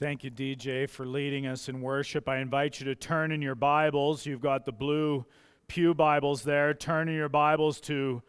[0.00, 2.26] Thank you, DJ, for leading us in worship.
[2.26, 4.24] I invite you to turn in your Bibles.
[4.24, 5.26] You've got the blue
[5.68, 6.72] Pew Bibles there.
[6.72, 8.22] Turn in your Bibles to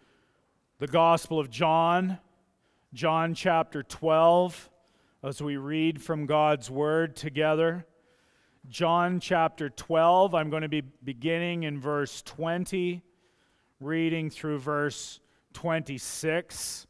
[0.80, 2.20] the Gospel of John,
[2.94, 4.70] John chapter 12,
[5.24, 7.86] as we read from God's Word together.
[8.68, 13.02] John chapter 12, I'm going to be beginning in verse 20,
[13.80, 15.22] reading through verse
[15.54, 16.86] 26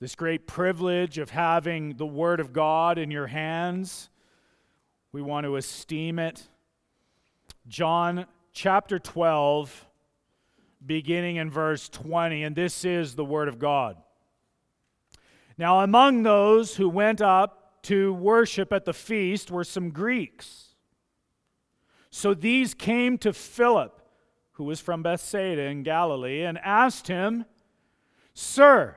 [0.00, 4.10] this great privilege of having the Word of God in your hands.
[5.10, 6.48] We want to esteem it.
[7.66, 9.86] John chapter 12,
[10.86, 13.96] beginning in verse 20, and this is the Word of God.
[15.56, 20.76] Now, among those who went up to worship at the feast were some Greeks.
[22.10, 24.00] So these came to Philip,
[24.52, 27.44] who was from Bethsaida in Galilee, and asked him,
[28.34, 28.96] Sir,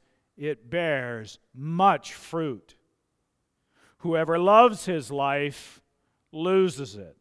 [0.41, 2.75] it bears much fruit.
[3.99, 5.81] Whoever loves his life
[6.31, 7.15] loses it,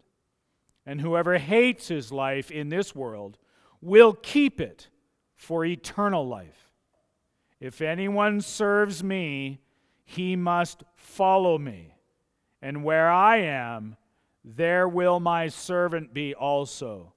[0.87, 3.37] and whoever hates his life in this world
[3.83, 4.89] will keep it
[5.37, 6.71] for eternal life.
[7.61, 9.61] If anyone serves me,
[10.03, 11.95] he must follow me,
[12.63, 13.97] and where I am,
[14.43, 17.13] there will my servant be also.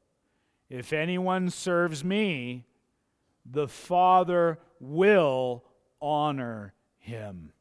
[0.69, 2.65] If anyone serves me,
[3.45, 5.63] the Father will
[6.03, 7.53] honor him.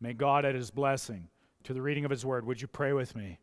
[0.00, 1.28] May God add his blessing
[1.64, 2.44] to the reading of his word.
[2.44, 3.38] Would you pray with me?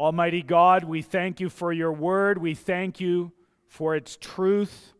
[0.00, 2.38] Almighty God, we thank you for your word.
[2.38, 3.32] We thank you
[3.68, 4.92] for its truth.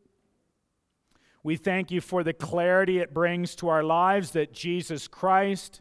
[1.42, 5.81] We thank you for the clarity it brings to our lives that Jesus Christ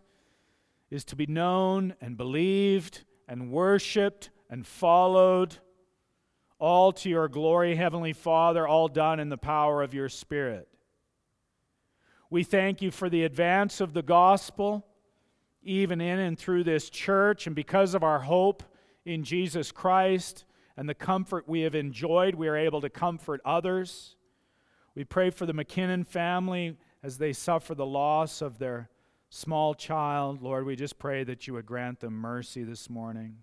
[0.90, 5.58] is to be known and believed and worshiped and followed,
[6.60, 10.68] all to your glory, Heavenly Father, all done in the power of your Spirit.
[12.30, 14.86] We thank you for the advance of the gospel,
[15.64, 17.48] even in and through this church.
[17.48, 18.64] And because of our hope
[19.06, 24.16] in Jesus Christ and the comfort we have enjoyed, we are able to comfort others.
[24.96, 28.90] We pray for the McKinnon family as they suffer the loss of their
[29.30, 30.42] small child.
[30.42, 33.38] Lord, we just pray that you would grant them mercy this morning.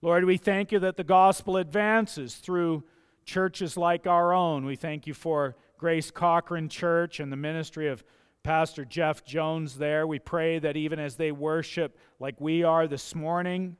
[0.00, 2.84] Lord, we thank you that the gospel advances through
[3.24, 4.64] churches like our own.
[4.64, 8.04] We thank you for Grace Cochrane Church and the ministry of
[8.44, 10.06] Pastor Jeff Jones there.
[10.06, 13.76] We pray that even as they worship like we are this morning,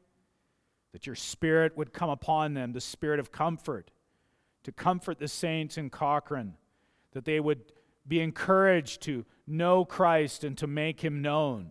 [0.90, 3.92] that your spirit would come upon them, the spirit of comfort,
[4.64, 6.54] to comfort the saints in Cochrane,
[7.12, 7.60] that they would
[8.08, 11.70] be encouraged to know Christ and to make him known.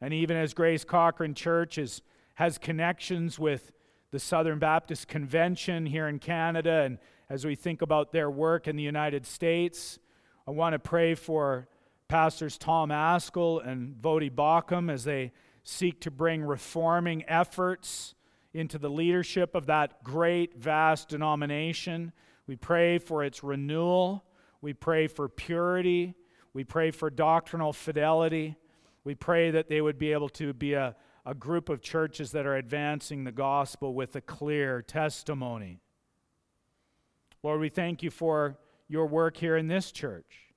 [0.00, 2.02] And even as Grace Cochrane Church is,
[2.34, 3.70] has connections with
[4.10, 6.98] the Southern Baptist Convention here in Canada and
[7.30, 10.00] as we think about their work in the United States.
[10.48, 11.68] I want to pray for
[12.08, 15.30] Pastors Tom Ascol and Voddie Baucham as they
[15.62, 18.16] seek to bring reforming efforts
[18.52, 22.10] into the leadership of that great, vast denomination.
[22.48, 24.24] We pray for its renewal.
[24.60, 26.16] We pray for purity.
[26.52, 28.56] We pray for doctrinal fidelity.
[29.04, 32.44] We pray that they would be able to be a, a group of churches that
[32.44, 35.80] are advancing the gospel with a clear testimony.
[37.42, 40.52] Lord, we thank you for your work here in this church.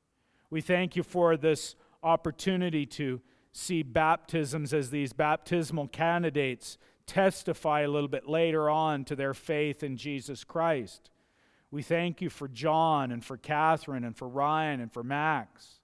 [0.49, 3.21] We thank you for this opportunity to
[3.53, 9.81] see baptisms as these baptismal candidates testify a little bit later on to their faith
[9.81, 11.09] in Jesus Christ.
[11.71, 15.79] We thank you for John and for Catherine and for Ryan and for Max.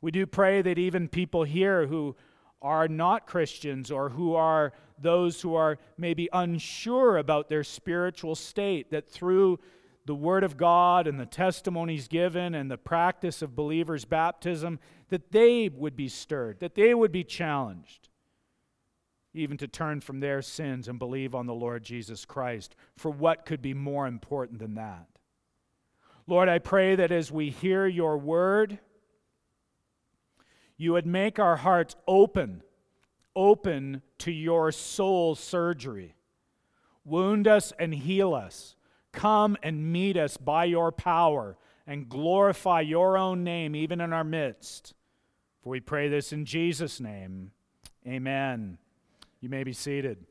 [0.00, 2.14] We do pray that even people here who
[2.62, 8.92] are not Christians or who are those who are maybe unsure about their spiritual state,
[8.92, 9.58] that through
[10.06, 15.30] the Word of God and the testimonies given and the practice of believers' baptism, that
[15.32, 18.08] they would be stirred, that they would be challenged,
[19.34, 22.74] even to turn from their sins and believe on the Lord Jesus Christ.
[22.96, 25.06] For what could be more important than that?
[26.26, 28.78] Lord, I pray that as we hear your word,
[30.76, 32.62] you would make our hearts open,
[33.36, 36.14] open to your soul surgery.
[37.04, 38.76] Wound us and heal us
[39.12, 44.24] Come and meet us by your power and glorify your own name even in our
[44.24, 44.94] midst.
[45.62, 47.50] For we pray this in Jesus' name.
[48.06, 48.78] Amen.
[49.40, 50.26] You may be seated.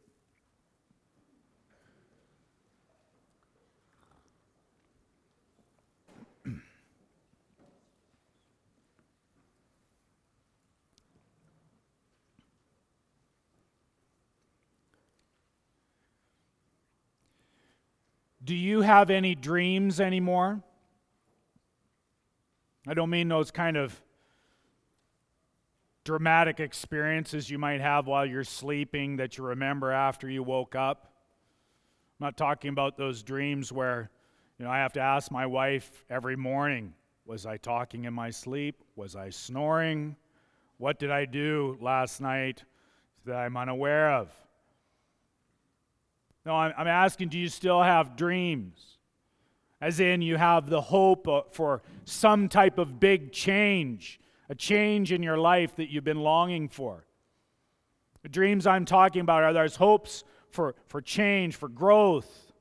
[18.49, 20.63] Do you have any dreams anymore?
[22.87, 24.01] I don't mean those kind of
[26.03, 31.13] dramatic experiences you might have while you're sleeping that you remember after you woke up.
[32.19, 34.09] I'm not talking about those dreams where,
[34.57, 36.95] you know, I have to ask my wife every morning,
[37.27, 38.83] was I talking in my sleep?
[38.95, 40.15] Was I snoring?
[40.79, 42.63] What did I do last night
[43.27, 44.33] that I'm unaware of?
[46.45, 48.97] No, I'm, asking, do you still have dreams?
[49.81, 54.19] As in, you have the hope for some type of big change,
[54.49, 57.05] a change in your life that you've been longing for.
[58.23, 62.51] The dreams I'm talking about are those hopes for, for change, for growth,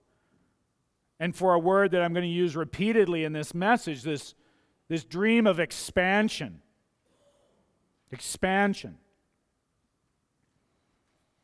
[1.20, 4.34] and for a word that I'm going to use repeatedly in this message this,
[4.88, 6.60] this dream of expansion.
[8.12, 8.98] Expansion.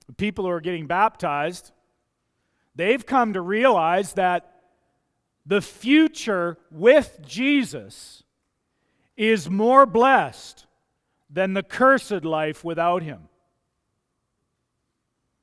[0.07, 1.73] The people who are getting baptized
[2.75, 4.50] They've come to realize that
[5.47, 8.23] the future with Jesus
[9.17, 10.67] is more blessed
[11.31, 13.29] than the cursed life without him.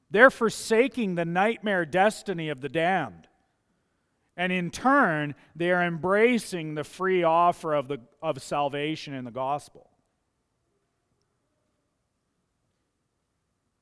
[0.09, 3.27] They're forsaking the nightmare destiny of the damned.
[4.35, 9.31] And in turn, they are embracing the free offer of, the, of salvation in the
[9.31, 9.90] gospel.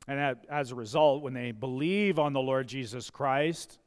[0.09, 3.77] And as a result, when they believe on the Lord Jesus Christ,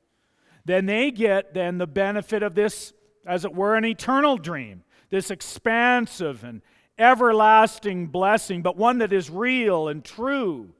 [0.64, 2.92] then they get then the benefit of this,
[3.26, 6.62] as it were, an eternal dream, this expansive and
[6.96, 10.72] everlasting blessing, but one that is real and true.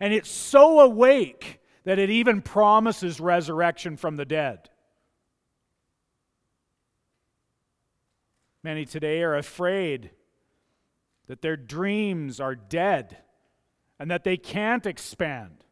[0.00, 4.68] And it's so awake that it even promises resurrection from the dead.
[8.62, 10.10] Many today are afraid
[11.26, 13.16] that their dreams are dead
[13.98, 15.64] and that they can't expand.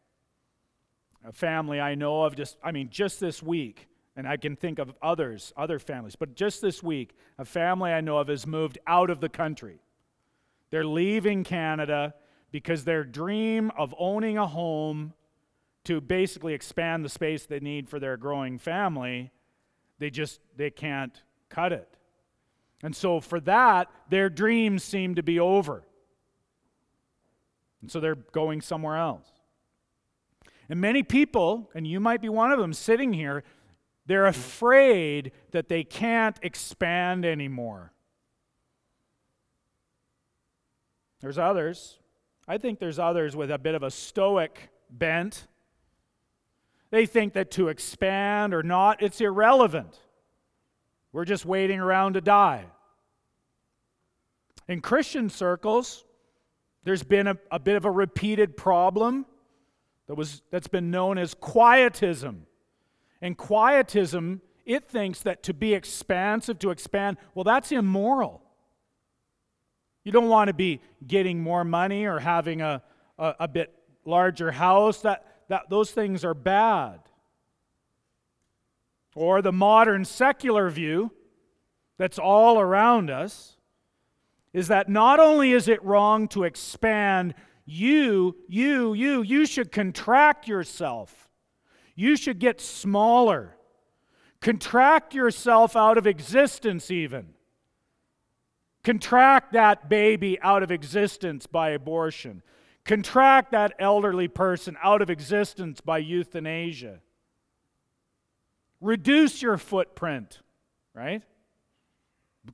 [1.25, 4.77] A family I know of just, I mean, just this week, and I can think
[4.77, 8.77] of others, other families, but just this week, a family I know of has moved
[8.85, 9.79] out of the country.
[10.69, 12.13] They're leaving Canada
[12.51, 15.13] because their dream of owning a home
[15.85, 19.31] to basically expand the space they need for their growing family,
[19.99, 21.97] they just they can't cut it.
[22.81, 25.83] And so for that, their dreams seem to be over.
[27.83, 29.27] And so they're going somewhere else.
[30.69, 33.43] And many people, and you might be one of them sitting here,
[34.05, 37.91] they're afraid that they can't expand anymore.
[41.19, 41.99] There's others.
[42.47, 45.45] I think there's others with a bit of a stoic bent.
[46.89, 49.99] They think that to expand or not, it's irrelevant.
[51.11, 52.63] We're just waiting around to die.
[54.69, 56.05] In Christian circles,
[56.83, 59.25] there's been a, a bit of a repeated problem
[60.07, 62.45] that was, that's been known as quietism.
[63.21, 68.41] And quietism, it thinks that to be expansive, to expand, well, that's immoral.
[70.03, 72.83] You don't want to be getting more money or having a,
[73.17, 75.01] a, a bit larger house.
[75.01, 76.99] That, that, those things are bad.
[79.15, 81.11] Or the modern secular view
[81.97, 83.55] that's all around us
[84.53, 87.33] is that not only is it wrong to expand,
[87.65, 91.29] you, you, you, you should contract yourself.
[91.95, 93.57] You should get smaller.
[94.41, 97.33] Contract yourself out of existence, even.
[98.83, 102.43] Contract that baby out of existence by abortion.
[102.83, 106.99] Contract that elderly person out of existence by euthanasia.
[108.81, 110.41] Reduce your footprint,
[110.93, 111.23] right?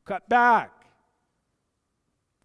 [0.06, 0.78] Cut back.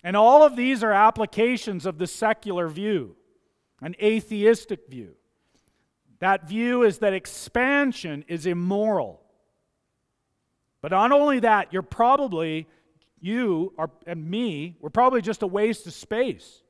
[0.04, 3.16] And all of these are applications of the secular view,
[3.80, 5.14] an atheistic view.
[6.18, 9.22] That view is that expansion is immoral.
[10.82, 12.68] But not only that, you're probably,
[13.18, 16.62] you are, and me, we're probably just a waste of space,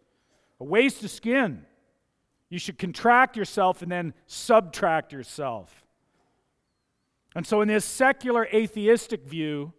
[0.61, 1.67] a waste of skin.
[2.51, 5.85] You should contract yourself and then subtract yourself.
[7.35, 9.73] And so, in this secular atheistic view,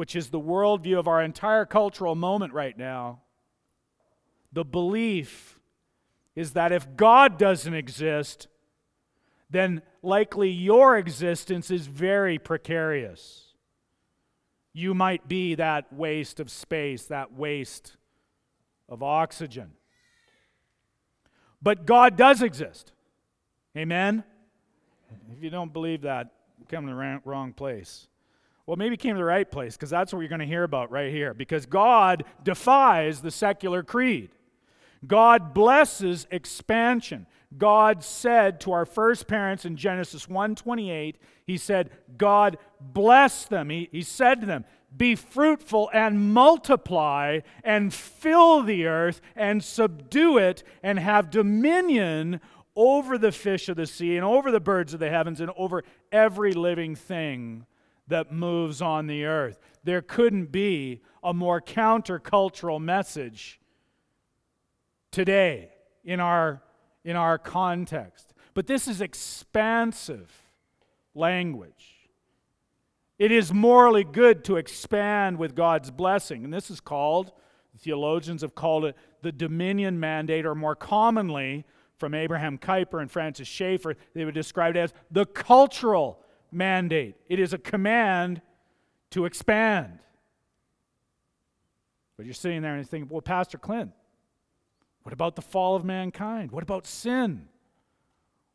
[0.00, 3.20] which is the worldview of our entire cultural moment right now,
[4.50, 5.60] the belief
[6.34, 8.48] is that if God doesn't exist,
[9.50, 13.52] then likely your existence is very precarious.
[14.72, 17.98] You might be that waste of space, that waste
[18.88, 19.72] of oxygen.
[21.60, 22.92] But God does exist.
[23.76, 24.24] Amen?
[25.36, 28.08] If you don't believe that, you come to the wrong place.
[28.70, 30.92] Well, maybe came to the right place because that's what you're going to hear about
[30.92, 31.34] right here.
[31.34, 34.30] Because God defies the secular creed.
[35.04, 37.26] God blesses expansion.
[37.58, 41.16] God said to our first parents in Genesis 1:28,
[41.48, 43.70] he said, God blessed them.
[43.70, 44.64] He, he said to them,
[44.96, 52.40] be fruitful and multiply and fill the earth and subdue it and have dominion
[52.76, 55.82] over the fish of the sea and over the birds of the heavens and over
[56.12, 57.66] every living thing
[58.10, 59.58] that moves on the earth.
[59.82, 63.60] There couldn't be a more countercultural message
[65.10, 65.70] today
[66.04, 66.62] in our,
[67.04, 68.32] in our context.
[68.54, 70.30] But this is expansive
[71.14, 72.08] language.
[73.18, 76.44] It is morally good to expand with God's blessing.
[76.44, 77.32] And this is called,
[77.78, 81.64] theologians have called it the dominion mandate, or more commonly,
[82.00, 86.18] from Abraham Kuyper and Francis Schaeffer, they would describe it as the cultural
[86.52, 87.16] mandate.
[87.28, 88.42] It is a command
[89.10, 89.98] to expand.
[92.16, 93.92] But you're sitting there and you're thinking, well, Pastor Clint,
[95.02, 96.52] what about the fall of mankind?
[96.52, 97.48] What about sin?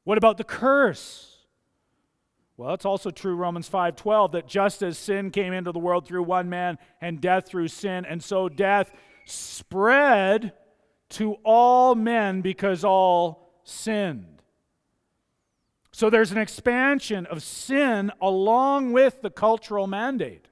[0.03, 1.35] What about the curse?
[2.57, 6.23] Well, it's also true Romans 5:12 that just as sin came into the world through
[6.23, 8.91] one man and death through sin, and so death
[9.25, 10.53] spread
[11.09, 14.34] to all men because all sinned.
[15.95, 20.49] So there's an expansion of sin along with the cultural mandate.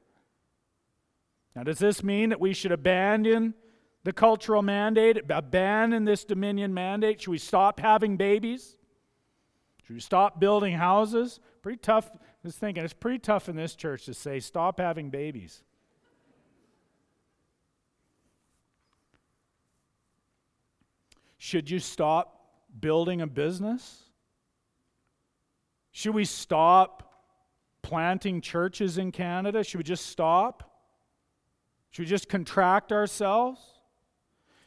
[1.54, 3.54] Now, does this mean that we should abandon
[4.06, 7.20] the cultural mandate, abandon this dominion mandate?
[7.20, 8.78] Should we stop having babies?
[9.86, 11.42] Should we stop building houses?
[11.62, 12.10] Pretty tough.
[12.46, 15.62] Just thinking, it's pretty tough in this church to say, stop having babies.
[21.38, 22.48] Should you stop
[22.80, 24.04] building a business?
[25.94, 27.14] Should we stop
[27.84, 29.64] planting churches in Canada?
[29.64, 30.70] Should we just stop?
[31.92, 33.62] Should we just contract ourselves?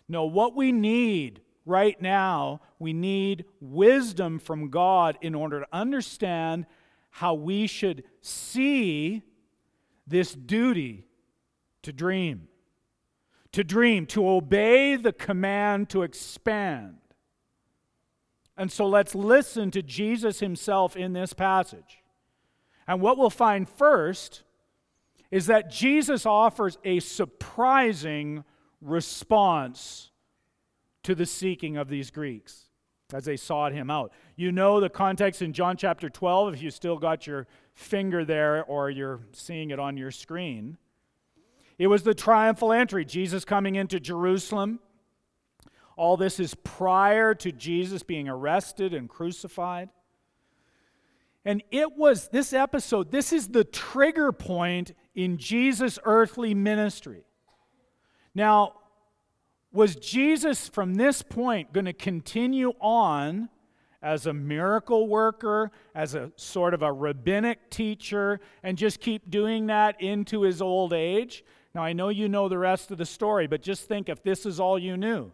[0.09, 6.65] No, what we need right now, we need wisdom from God in order to understand
[7.11, 9.23] how we should see
[10.07, 11.07] this duty
[11.83, 12.47] to dream.
[13.53, 16.99] To dream, to obey the command to expand.
[18.57, 22.03] And so let's listen to Jesus himself in this passage.
[22.87, 24.43] And what we'll find first
[25.31, 28.45] is that Jesus offers a surprising
[28.81, 30.11] response
[31.03, 32.67] to the seeking of these Greeks
[33.13, 34.13] as they sought him out.
[34.37, 38.65] You know the context in John chapter 12, if you still got your finger there
[38.65, 40.79] or you're seeing it on your screen.
[41.79, 44.81] It was the triumphal entry, Jesus coming into Jerusalem.
[45.97, 49.89] All this is prior to Jesus being arrested and crucified.
[51.45, 57.25] And it was this episode, this is the trigger point in Jesus' earthly ministry.
[58.35, 58.75] Now,
[59.73, 63.49] was Jesus from this point going to continue on
[64.03, 69.67] as a miracle worker, as a sort of a rabbinic teacher, and just keep doing
[69.67, 71.45] that into his old age?
[71.75, 74.47] Now, I know you know the rest of the story, but just think if this
[74.47, 75.31] is all you knew.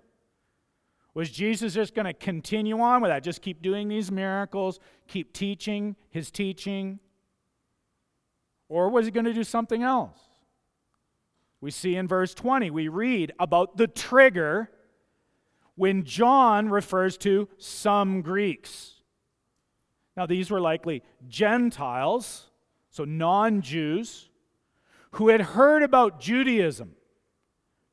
[1.14, 3.22] Was Jesus just going to continue on with that?
[3.22, 7.00] Just keep doing these miracles, keep teaching his teaching?
[8.68, 10.18] Or was he going to do something else?
[11.60, 14.70] We see in verse 20, we read about the trigger
[15.74, 18.94] when John refers to some Greeks.
[20.16, 22.50] Now, these were likely Gentiles,
[22.90, 24.28] so non Jews,
[25.12, 26.94] who had heard about Judaism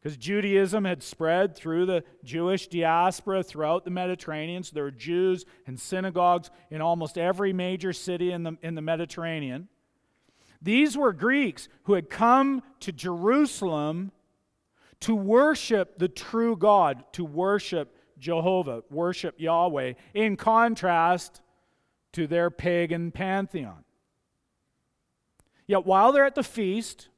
[0.01, 4.63] because Judaism had spread through the Jewish diaspora throughout the Mediterranean.
[4.63, 8.81] So there were Jews and synagogues in almost every major city in the, in the
[8.81, 9.67] Mediterranean.
[10.61, 14.11] These were Greeks who had come to Jerusalem
[15.01, 21.41] to worship the true God, to worship Jehovah, worship Yahweh, in contrast
[22.13, 23.83] to their pagan pantheon.
[25.67, 27.08] Yet while they're at the feast,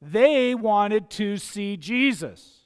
[0.00, 2.60] they wanted to see Jesus.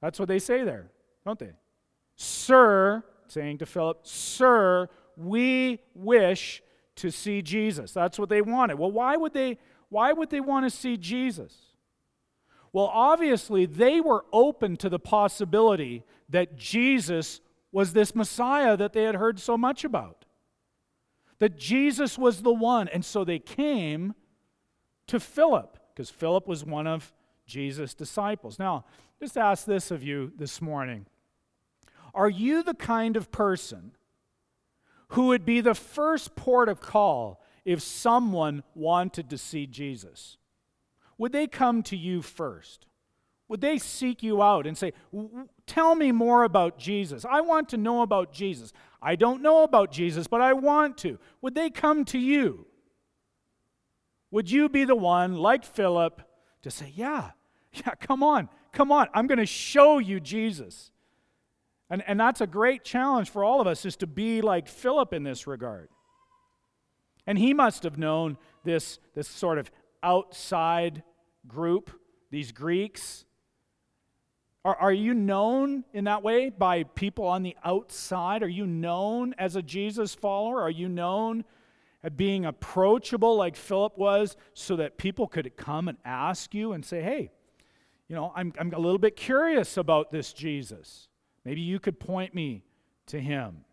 [0.00, 0.90] That's what they say there,
[1.24, 1.52] don't they?
[2.16, 6.62] Sir, saying to Philip, Sir, we wish
[6.96, 7.92] to see Jesus.
[7.92, 8.78] That's what they wanted.
[8.78, 9.58] Well, why would they
[9.88, 11.54] why would they want to see Jesus?
[12.72, 19.04] Well, obviously they were open to the possibility that Jesus was this Messiah that they
[19.04, 20.24] had heard so much about.
[21.38, 24.14] That Jesus was the one, and so they came
[25.06, 27.12] to Philip, because Philip was one of
[27.46, 28.58] Jesus' disciples.
[28.58, 28.84] Now,
[29.20, 31.06] just ask this of you this morning
[32.14, 33.92] Are you the kind of person
[35.08, 40.36] who would be the first port of call if someone wanted to see Jesus?
[41.18, 42.86] Would they come to you first?
[43.48, 44.92] Would they seek you out and say,
[45.66, 47.24] Tell me more about Jesus?
[47.24, 48.72] I want to know about Jesus.
[49.00, 51.18] I don't know about Jesus, but I want to.
[51.42, 52.66] Would they come to you?
[54.34, 56.20] Would you be the one, like Philip,
[56.62, 57.30] to say, Yeah,
[57.72, 60.90] yeah, come on, come on, I'm going to show you Jesus?
[61.88, 65.12] And, and that's a great challenge for all of us, is to be like Philip
[65.12, 65.88] in this regard.
[67.28, 69.70] And he must have known this, this sort of
[70.02, 71.04] outside
[71.46, 71.92] group,
[72.32, 73.26] these Greeks.
[74.64, 78.42] Are, are you known in that way by people on the outside?
[78.42, 80.60] Are you known as a Jesus follower?
[80.60, 81.44] Are you known
[82.04, 86.84] at being approachable like Philip was so that people could come and ask you and
[86.84, 87.30] say, hey,
[88.08, 91.08] you know, I'm, I'm a little bit curious about this Jesus.
[91.46, 92.62] Maybe you could point me
[93.06, 93.64] to him.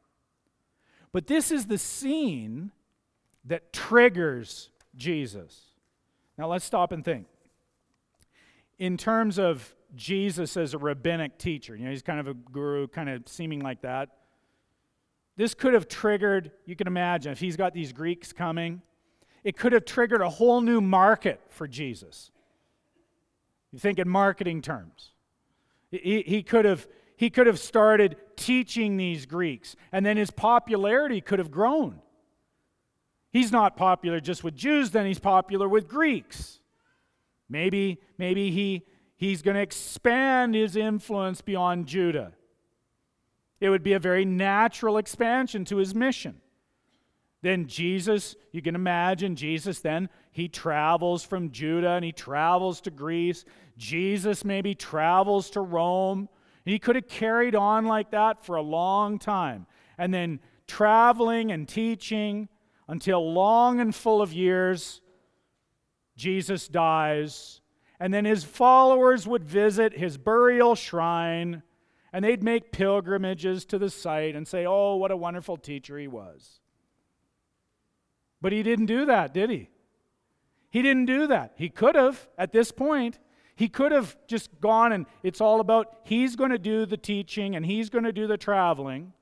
[1.11, 2.71] But this is the scene
[3.43, 5.59] that triggers Jesus.
[6.37, 7.27] Now let's stop and think.
[8.79, 12.87] In terms of Jesus as a rabbinic teacher, you know, he's kind of a guru,
[12.87, 14.09] kind of seeming like that.
[15.41, 18.83] This could have triggered, you can imagine, if he's got these Greeks coming,
[19.43, 22.29] it could have triggered a whole new market for Jesus.
[23.71, 25.13] You think in marketing terms.
[25.89, 31.21] He, he, could have, he could have started teaching these Greeks, and then his popularity
[31.21, 32.03] could have grown.
[33.31, 36.59] He's not popular just with Jews, then he's popular with Greeks.
[37.49, 38.85] Maybe, maybe he,
[39.17, 42.33] he's going to expand his influence beyond Judah.
[43.61, 46.41] It would be a very natural expansion to his mission.
[47.43, 52.91] Then Jesus, you can imagine Jesus then, he travels from Judah and he travels to
[52.91, 53.45] Greece.
[53.77, 56.27] Jesus maybe travels to Rome.
[56.65, 59.67] He could have carried on like that for a long time.
[59.97, 62.49] And then traveling and teaching
[62.87, 65.01] until long and full of years,
[66.15, 67.61] Jesus dies.
[67.99, 71.63] And then his followers would visit his burial shrine
[72.13, 76.07] and they'd make pilgrimages to the site and say, Oh, what a wonderful teacher he
[76.07, 76.59] was.
[78.41, 79.69] But he didn't do that, did he?
[80.69, 81.53] He didn't do that.
[81.57, 83.19] He could have at this point.
[83.55, 87.55] He could have just gone and it's all about he's going to do the teaching
[87.55, 89.13] and he's going to do the traveling.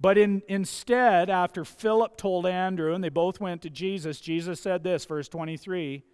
[0.00, 4.84] But in, instead, after Philip told Andrew and they both went to Jesus, Jesus said
[4.84, 6.04] this, verse 23.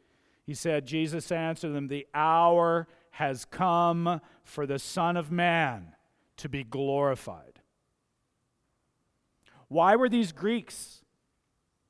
[0.47, 5.95] He said, Jesus answered them, The hour has come for the Son of Man
[6.37, 7.61] to be glorified.
[9.69, 11.03] Why were these Greeks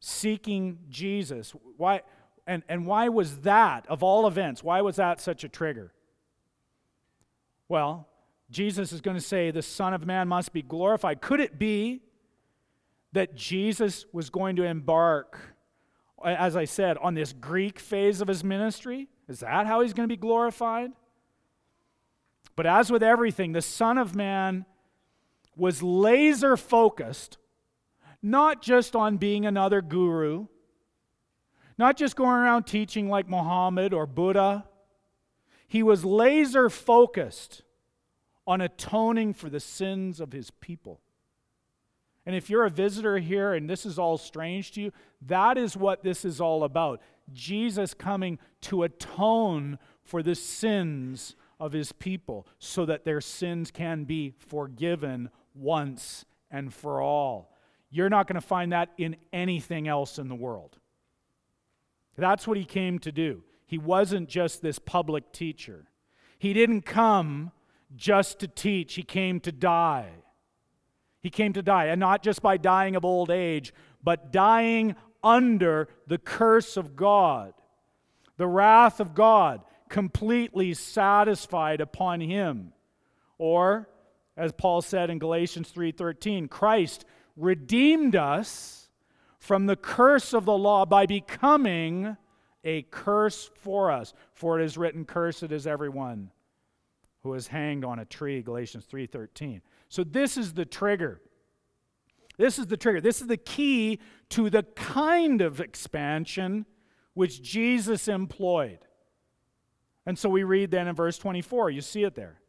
[0.00, 1.54] seeking Jesus?
[1.78, 2.02] Why,
[2.46, 5.94] and, and why was that, of all events, why was that such a trigger?
[7.70, 8.06] Well,
[8.50, 11.22] Jesus is going to say the Son of Man must be glorified.
[11.22, 12.02] Could it be
[13.12, 15.56] that Jesus was going to embark,
[16.22, 19.08] as I said, on this Greek phase of his ministry?
[19.26, 20.90] Is that how he's going to be glorified?
[22.56, 24.64] But as with everything, the Son of Man
[25.56, 27.38] was laser focused,
[28.22, 30.46] not just on being another guru,
[31.76, 34.64] not just going around teaching like Muhammad or Buddha.
[35.66, 37.62] He was laser focused
[38.46, 41.00] on atoning for the sins of his people.
[42.26, 44.92] And if you're a visitor here and this is all strange to you,
[45.26, 47.00] that is what this is all about.
[47.32, 54.04] Jesus coming to atone for the sins of his people so that their sins can
[54.04, 57.56] be forgiven once and for all.
[57.90, 60.76] You're not going to find that in anything else in the world.
[62.18, 63.44] That's what he came to do.
[63.66, 65.86] He wasn't just this public teacher.
[66.38, 67.50] He didn't come
[67.96, 70.10] just to teach, he came to die.
[71.22, 73.72] He came to die, and not just by dying of old age,
[74.02, 77.54] but dying under the curse of God,
[78.36, 82.72] the wrath of God completely satisfied upon him.
[83.38, 83.88] Or
[84.36, 87.04] as Paul said in Galatians 3:13, Christ
[87.36, 88.90] redeemed us
[89.38, 92.16] from the curse of the law by becoming
[92.64, 94.14] a curse for us.
[94.32, 96.30] For it is written, Cursed is everyone
[97.22, 99.62] who is hanged on a tree, Galatians 3:13.
[99.88, 101.20] So this is the trigger.
[102.36, 103.00] This is the trigger.
[103.00, 106.66] This is the key to the kind of expansion
[107.12, 108.80] which Jesus employed.
[110.06, 112.40] And so we read then in verse 24, you see it there.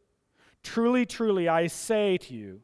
[0.62, 2.60] Truly, truly, I say to you,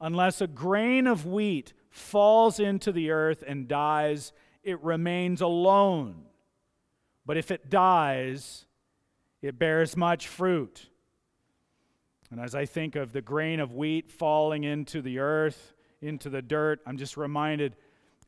[0.00, 6.24] unless a grain of wheat falls into the earth and dies, it remains alone.
[7.24, 8.66] But if it dies,
[9.40, 10.88] it bears much fruit.
[12.30, 16.42] And as I think of the grain of wheat falling into the earth, into the
[16.42, 17.76] dirt, I'm just reminded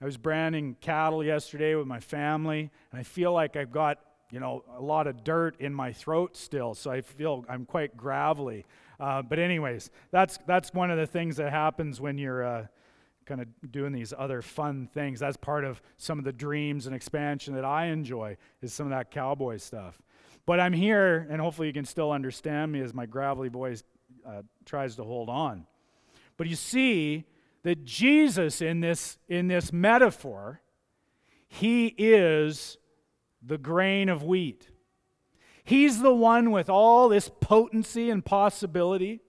[0.01, 3.99] I was branding cattle yesterday with my family, and I feel like I've got,
[4.31, 7.97] you know, a lot of dirt in my throat still, so I feel I'm quite
[7.97, 8.67] gravelly.
[8.99, 12.67] Uh, but anyways, that's that's one of the things that happens when you're uh,
[13.27, 15.21] kind of doing these other fun things.
[15.21, 18.91] That's part of some of the dreams and expansion that I enjoy is some of
[18.91, 20.01] that cowboy stuff.
[20.47, 23.83] But I'm here, and hopefully you can still understand me as my gravelly voice
[24.27, 25.67] uh, tries to hold on.
[26.37, 27.25] But you see
[27.65, 30.61] that Jesus, in this, in this metaphor,
[31.49, 32.79] he is
[33.47, 34.69] the grain of wheat.
[35.65, 39.21] He's the one with all this potency and possibility.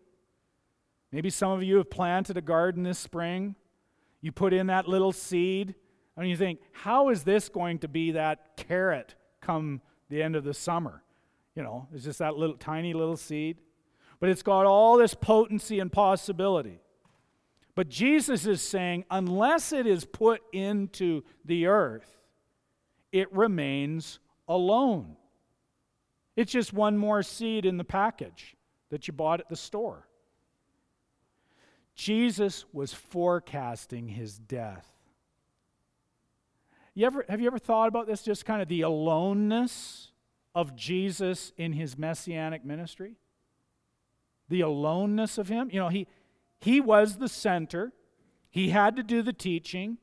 [1.12, 3.56] Maybe some of you have planted a garden this spring.
[4.22, 5.76] You put in that little seed,
[6.16, 10.44] and you think, how is this going to be that carrot come the end of
[10.44, 11.04] the summer?
[11.56, 13.58] You know, it's just that little tiny little seed.
[14.20, 16.82] But it's got all this potency and possibility.
[17.76, 22.17] But Jesus is saying, unless it is put into the earth,
[23.18, 25.16] it remains alone.
[26.36, 28.56] It's just one more seed in the package
[28.90, 30.08] that you bought at the store.
[31.96, 34.88] Jesus was forecasting his death.
[36.94, 38.22] You ever, have you ever thought about this?
[38.22, 40.12] Just kind of the aloneness
[40.54, 43.16] of Jesus in his messianic ministry?
[44.50, 45.70] The aloneness of him?
[45.72, 46.08] You know, he,
[46.60, 47.94] he was the center,
[48.50, 49.98] he had to do the teaching.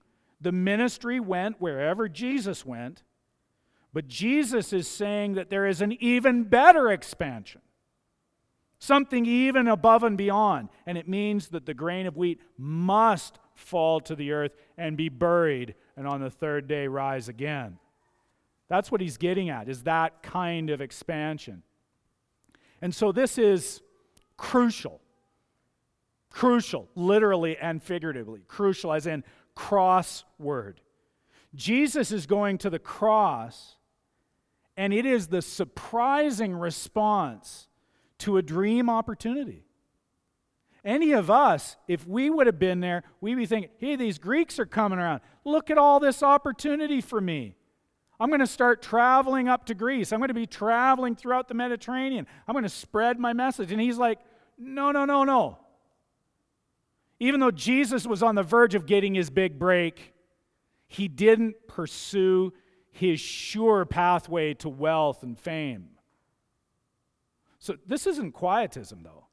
[0.44, 3.02] The ministry went wherever Jesus went.
[3.94, 7.61] But Jesus is saying that there is an even better expansion,
[8.80, 10.68] something even above and beyond.
[10.85, 15.09] And it means that the grain of wheat must fall to the earth and be
[15.09, 17.78] buried, and on the third day rise again.
[18.68, 21.62] That's what he's getting at, is that kind of expansion.
[22.83, 23.80] And so this is
[24.37, 25.00] crucial.
[26.30, 28.40] Crucial, literally and figuratively.
[28.48, 29.22] Crucial, as in
[29.56, 30.76] crossword.
[31.54, 33.76] Jesus is going to the cross,
[34.76, 37.68] and it is the surprising response
[38.18, 39.64] to a dream opportunity.
[40.84, 44.58] Any of us, if we would have been there, we'd be thinking, hey, these Greeks
[44.58, 45.20] are coming around.
[45.44, 47.56] Look at all this opportunity for me.
[48.20, 50.12] I'm going to start traveling up to Greece.
[50.12, 52.26] I'm going to be traveling throughout the Mediterranean.
[52.46, 53.72] I'm going to spread my message.
[53.72, 54.18] And he's like,
[54.58, 55.58] no, no, no, no.
[57.24, 60.12] Even though Jesus was on the verge of getting his big break,
[60.87, 62.52] he didn't pursue
[62.90, 65.88] his sure pathway to wealth and fame.
[67.58, 69.28] So, this isn't quietism, though.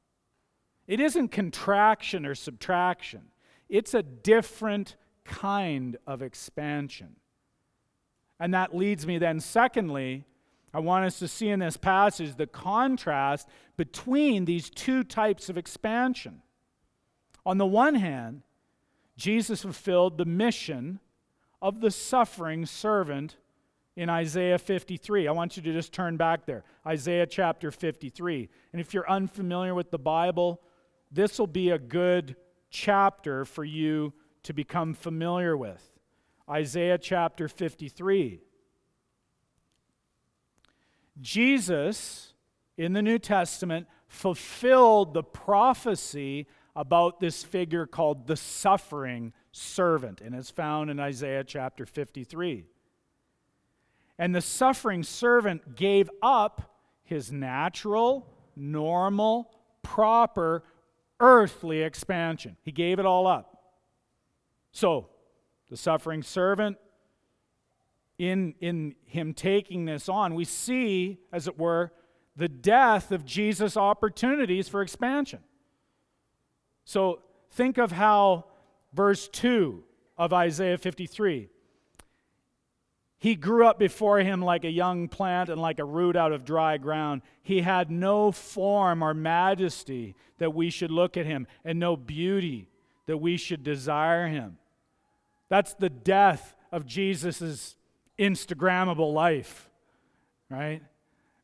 [0.86, 3.24] It isn't contraction or subtraction.
[3.68, 7.16] It's a different kind of expansion.
[8.40, 10.24] And that leads me then, secondly,
[10.72, 15.58] I want us to see in this passage the contrast between these two types of
[15.58, 16.40] expansion.
[17.44, 18.42] On the one hand,
[19.16, 21.00] Jesus fulfilled the mission
[21.60, 23.36] of the suffering servant
[23.96, 25.28] in Isaiah 53.
[25.28, 26.64] I want you to just turn back there.
[26.86, 28.48] Isaiah chapter 53.
[28.72, 30.60] And if you're unfamiliar with the Bible,
[31.10, 32.36] this will be a good
[32.70, 34.12] chapter for you
[34.44, 35.82] to become familiar with.
[36.48, 38.40] Isaiah chapter 53.
[41.20, 42.32] Jesus,
[42.76, 50.34] in the New Testament, fulfilled the prophecy about this figure called the suffering servant, and
[50.34, 52.66] it's found in Isaiah chapter 53.
[54.18, 59.50] And the suffering servant gave up his natural, normal,
[59.82, 60.64] proper,
[61.20, 62.56] earthly expansion.
[62.62, 63.74] He gave it all up.
[64.72, 65.08] So,
[65.68, 66.78] the suffering servant,
[68.18, 71.92] in, in him taking this on, we see, as it were,
[72.36, 75.40] the death of Jesus' opportunities for expansion.
[76.84, 78.46] So think of how
[78.92, 79.82] verse 2
[80.18, 81.48] of Isaiah 53
[83.22, 86.44] he grew up before him like a young plant and like a root out of
[86.44, 87.22] dry ground.
[87.40, 92.68] He had no form or majesty that we should look at him, and no beauty
[93.06, 94.58] that we should desire him.
[95.48, 97.76] That's the death of Jesus'
[98.18, 99.70] Instagrammable life,
[100.50, 100.82] right?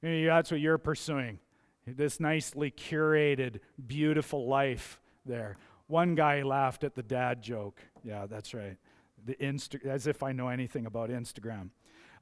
[0.02, 1.38] Maybe that's what you're pursuing
[1.86, 5.56] this nicely curated, beautiful life there.
[5.86, 7.80] One guy laughed at the dad joke.
[8.02, 8.76] Yeah, that's right.
[9.24, 11.70] The Insta- as if I know anything about Instagram.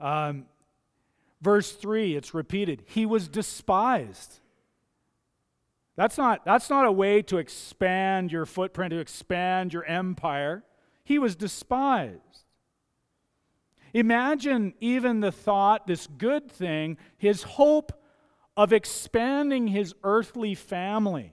[0.00, 0.46] Um,
[1.40, 2.82] verse 3, it's repeated.
[2.86, 4.40] He was despised.
[5.96, 10.62] That's not, that's not a way to expand your footprint, to expand your empire.
[11.02, 12.44] He was despised.
[13.94, 17.92] Imagine even the thought, this good thing, his hope
[18.56, 21.32] of expanding his earthly family.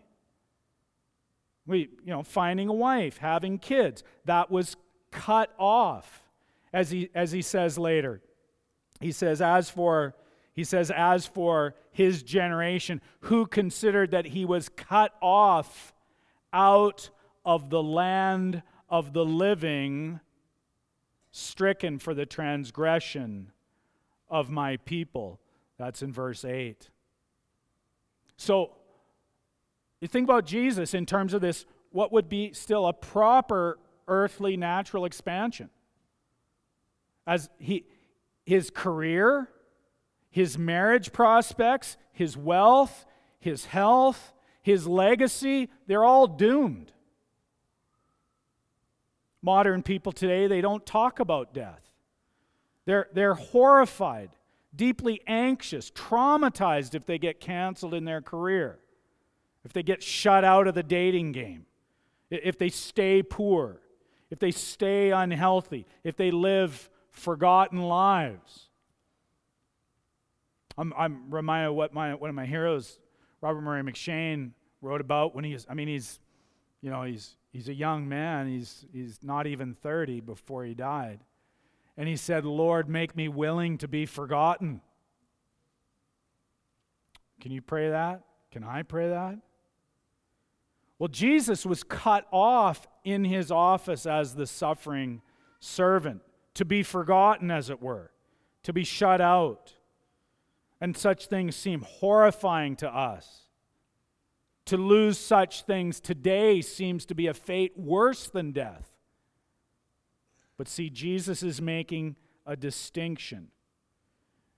[1.65, 4.76] We, you know, finding a wife, having kids, that was
[5.12, 6.30] cut off,
[6.73, 8.21] as he, as he says later.
[8.99, 10.15] He says, as for
[10.54, 15.93] he says, as for his generation, who considered that he was cut off
[16.52, 17.10] out
[17.43, 20.19] of the land of the living,
[21.32, 23.52] stricken for the transgression
[24.30, 25.39] of my people.
[25.80, 26.89] That's in verse 8.
[28.38, 28.76] So,
[30.04, 34.58] you think about Jesus in terms of this, what would be still a proper earthly
[34.58, 35.70] natural expansion.
[37.26, 37.86] As he,
[38.46, 39.48] his career,
[40.30, 43.06] his marriage prospects, his wealth,
[43.39, 46.92] his health, his legacy, they're all doomed.
[49.42, 51.82] Modern people today, they don't talk about death.
[52.86, 54.32] They're, they're horrified,
[54.76, 58.80] deeply anxious, traumatized if they get canceled in their career,
[59.65, 61.65] if they get shut out of the dating game,
[62.30, 63.80] if they stay poor,
[64.30, 68.69] if they stay unhealthy, if they live forgotten lives.
[70.78, 72.99] I'm, I'm reminded of what my, one of my heroes,
[73.41, 76.19] Robert Murray M'Cheyne, wrote about when he's, I mean, he's,
[76.82, 78.47] you know, he's, he's a young man.
[78.47, 81.19] He's, he's not even 30 before he died.
[81.95, 84.82] And he said, Lord, make me willing to be forgotten.
[87.39, 88.23] Can you pray that?
[88.52, 89.38] Can I pray that?
[91.04, 95.22] Well, Jesus was cut off in his office as the suffering
[95.60, 96.22] servant,
[96.54, 98.12] to be forgotten, as it were,
[98.63, 99.74] to be shut out.
[100.80, 103.50] And such things seem horrifying to us.
[104.68, 108.89] To lose such things today seems to be a fate worse than death.
[110.56, 113.50] But see, Jesus is making a distinction.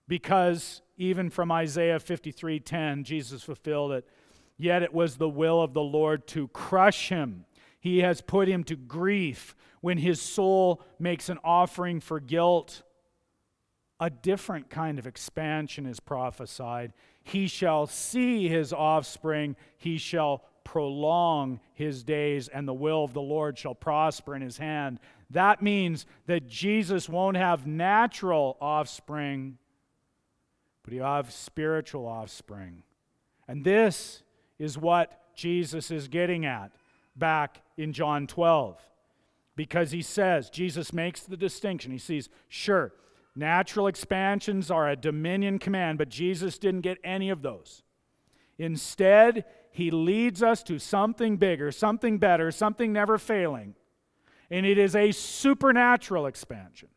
[0.08, 4.08] Because even from Isaiah 53:10, Jesus fulfilled it.
[4.58, 7.46] Yet it was the will of the Lord to crush him.
[7.80, 12.84] He has put him to grief when his soul makes an offering for guilt
[14.00, 16.94] a different kind of expansion is prophesied.
[17.24, 23.22] He shall see his offspring, he shall prolong his days, and the will of the
[23.22, 25.00] Lord shall prosper in his hand.
[25.30, 29.58] That means that Jesus won't have natural offspring,
[30.84, 32.84] but he'll have spiritual offspring.
[33.48, 34.24] And this
[34.60, 36.72] is what Jesus is getting at
[37.15, 38.80] back in John 12.
[39.56, 41.91] Because he says, Jesus makes the distinction.
[41.91, 42.91] He sees, sure,
[43.36, 47.84] Natural expansions are a dominion command, but Jesus didn't get any of those.
[48.58, 53.76] Instead, he leads us to something bigger, something better, something never failing.
[54.50, 56.88] And it is a supernatural expansion.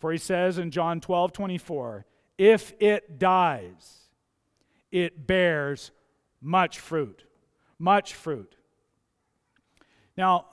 [0.00, 2.04] For he says in John 12 24,
[2.38, 4.01] if it dies,
[4.92, 5.90] it bears
[6.40, 7.24] much fruit.
[7.78, 8.54] Much fruit.
[10.16, 10.46] Now,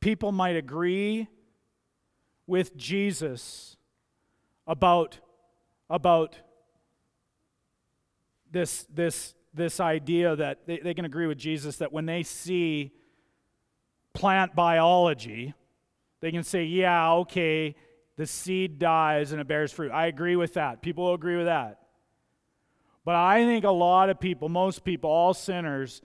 [0.00, 1.28] people might agree
[2.46, 3.76] with Jesus
[4.66, 5.20] about,
[5.88, 6.36] about
[8.50, 12.92] this, this, this idea that they, they can agree with Jesus that when they see
[14.14, 15.54] plant biology,
[16.20, 17.76] they can say, yeah, okay,
[18.16, 19.92] the seed dies and it bears fruit.
[19.92, 20.82] I agree with that.
[20.82, 21.78] People will agree with that.
[23.08, 26.02] But I think a lot of people, most people, all sinners,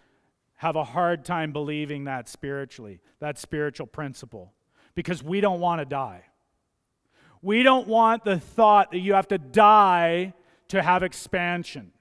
[0.53, 4.53] have a hard time believing that spiritually, that spiritual principle,
[4.95, 6.23] because we don't want to die.
[7.41, 10.33] We don't want the thought that you have to die
[10.69, 11.91] to have expansion.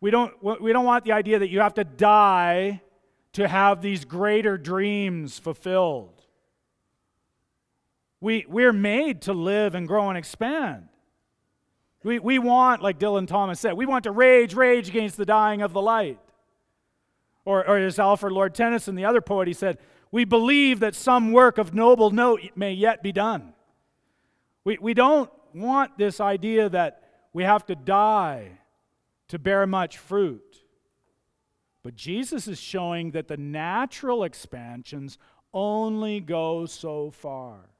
[0.00, 2.80] We don't, we don't want the idea that you have to die
[3.34, 6.22] to have these greater dreams fulfilled.
[8.22, 10.88] We, we're made to live and grow and expand.
[12.06, 15.60] We, we want, like Dylan Thomas said, we want to rage, rage against the dying
[15.60, 16.20] of the light.
[17.44, 19.78] Or, or as Alfred Lord Tennyson, the other poet, he said,
[20.12, 23.54] we believe that some work of noble note may yet be done.
[24.62, 28.52] We, we don't want this idea that we have to die
[29.26, 30.62] to bear much fruit.
[31.82, 35.18] But Jesus is showing that the natural expansions
[35.52, 37.70] only go so far.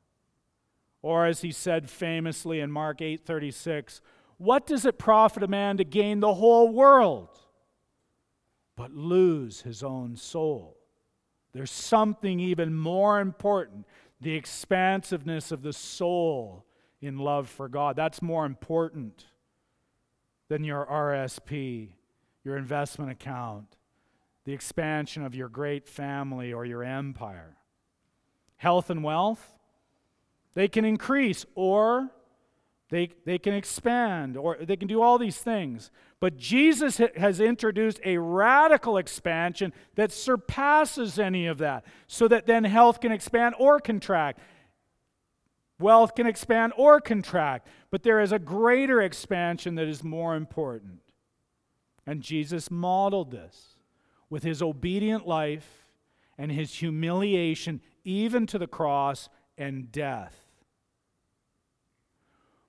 [1.00, 4.00] Or as he said famously in Mark 8:36,
[4.38, 7.28] what does it profit a man to gain the whole world
[8.76, 10.76] but lose his own soul?
[11.52, 13.86] There's something even more important,
[14.20, 16.66] the expansiveness of the soul
[17.00, 17.96] in love for God.
[17.96, 19.24] That's more important
[20.48, 21.92] than your RSP,
[22.44, 23.76] your investment account,
[24.44, 27.56] the expansion of your great family or your empire.
[28.58, 29.58] Health and wealth,
[30.54, 32.10] they can increase or
[32.88, 35.90] They, they can expand or they can do all these things.
[36.20, 42.64] But Jesus has introduced a radical expansion that surpasses any of that, so that then
[42.64, 44.38] health can expand or contract.
[45.78, 51.00] Wealth can expand or contract, but there is a greater expansion that is more important.
[52.06, 53.76] And Jesus modeled this
[54.30, 55.86] with his obedient life
[56.38, 60.45] and his humiliation, even to the cross and death.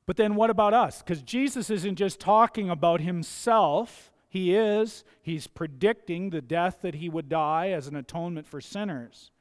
[0.07, 1.03] But then what about us?
[1.03, 4.11] Because Jesus isn't just talking about himself.
[4.29, 5.03] He is.
[5.21, 9.31] He's predicting the death that he would die as an atonement for sinners.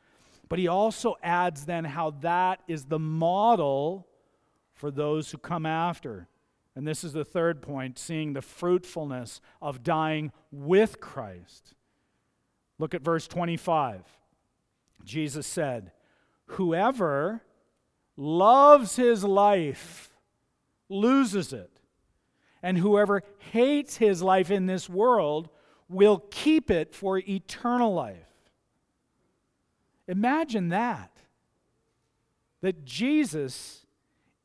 [0.48, 4.08] But he also adds then how that is the model
[4.74, 6.28] for those who come after.
[6.74, 11.74] And this is the third point seeing the fruitfulness of dying with Christ.
[12.78, 14.02] Look at verse 25.
[15.04, 15.92] Jesus said,
[16.46, 17.42] Whoever
[18.16, 20.15] loves his life
[20.88, 21.70] loses it.
[22.62, 23.22] And whoever
[23.52, 25.48] hates his life in this world
[25.88, 28.16] will keep it for eternal life.
[30.08, 31.10] Imagine that.
[32.60, 33.86] That Jesus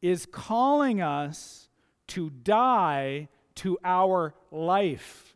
[0.01, 1.69] is calling us
[2.07, 5.35] to die to our life.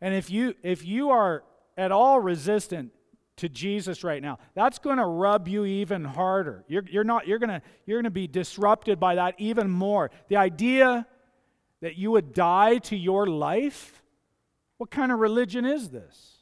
[0.00, 1.44] And if you if you are
[1.76, 2.92] at all resistant
[3.40, 6.64] to Jesus right now, that's going to rub you even harder.
[6.68, 10.10] You're, you're not, you're going to, you're going to be disrupted by that even more.
[10.28, 11.06] The idea
[11.80, 14.02] that you would die to your life,
[14.78, 16.36] what kind of religion is this?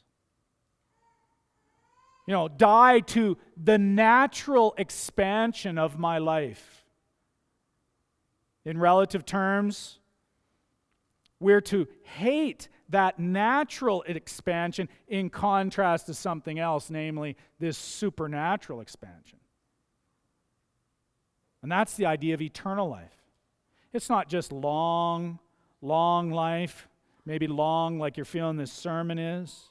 [2.27, 6.85] You know, die to the natural expansion of my life.
[8.65, 9.99] In relative terms,
[11.39, 19.39] we're to hate that natural expansion in contrast to something else, namely this supernatural expansion.
[21.61, 23.15] And that's the idea of eternal life.
[23.93, 25.39] It's not just long,
[25.81, 26.87] long life,
[27.25, 29.65] maybe long like you're feeling this sermon is.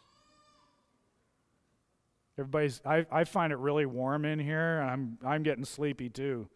[2.39, 4.81] Everybody's, I, I find it really warm in here.
[4.81, 6.49] I'm, I'm getting sleepy too.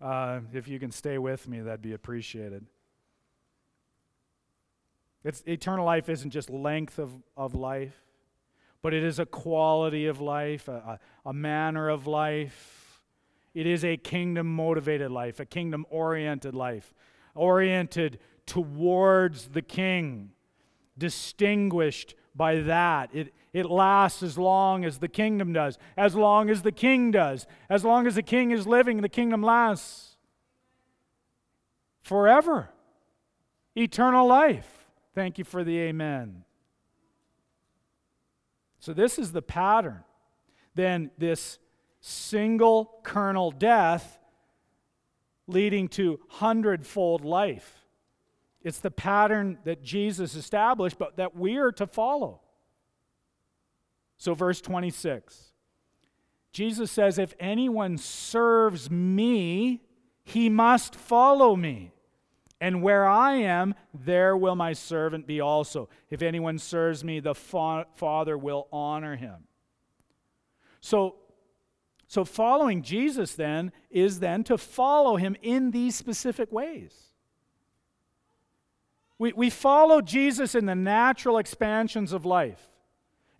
[0.00, 2.64] Uh, if you can stay with me, that'd be appreciated.
[5.24, 7.96] It's, eternal life isn't just length of, of life,
[8.82, 10.72] but it is a quality of life, a,
[11.24, 13.02] a, a manner of life.
[13.54, 16.94] It is a kingdom motivated life, a kingdom oriented life,
[17.34, 20.30] oriented towards the king,
[20.96, 23.10] distinguished by that.
[23.12, 27.46] It, it lasts as long as the kingdom does, as long as the king does.
[27.68, 30.16] As long as the king is living, the kingdom lasts
[32.00, 32.70] forever.
[33.76, 34.77] Eternal life.
[35.18, 36.44] Thank you for the amen.
[38.78, 40.04] So, this is the pattern.
[40.76, 41.58] Then, this
[42.00, 44.20] single kernel death
[45.48, 47.84] leading to hundredfold life.
[48.62, 52.40] It's the pattern that Jesus established, but that we are to follow.
[54.18, 55.50] So, verse 26
[56.52, 59.82] Jesus says, If anyone serves me,
[60.22, 61.90] he must follow me.
[62.60, 65.88] And where I am, there will my servant be also.
[66.10, 69.44] If anyone serves me, the fa- Father will honor him.
[70.80, 71.16] So,
[72.08, 76.94] so following Jesus then is then to follow him in these specific ways.
[79.18, 82.70] We, we follow Jesus in the natural expansions of life.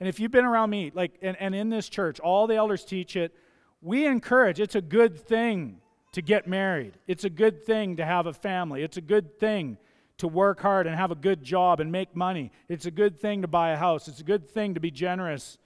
[0.01, 2.85] And if you've been around me, like, and, and in this church, all the elders
[2.85, 3.35] teach it.
[3.81, 5.81] We encourage, it's a good thing
[6.13, 6.95] to get married.
[7.07, 8.83] It's a good thing to have a family.
[8.83, 9.79] It's a good thing
[10.19, 12.51] to work hard and have a good job and make money.
[12.69, 14.09] It's a good thing to buy a house.
[14.09, 15.59] It's a good thing to be generous.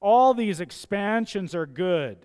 [0.00, 2.18] All these expansions are good.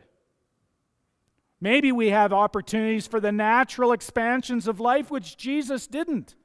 [1.62, 6.36] Maybe we have opportunities for the natural expansions of life, which Jesus didn't.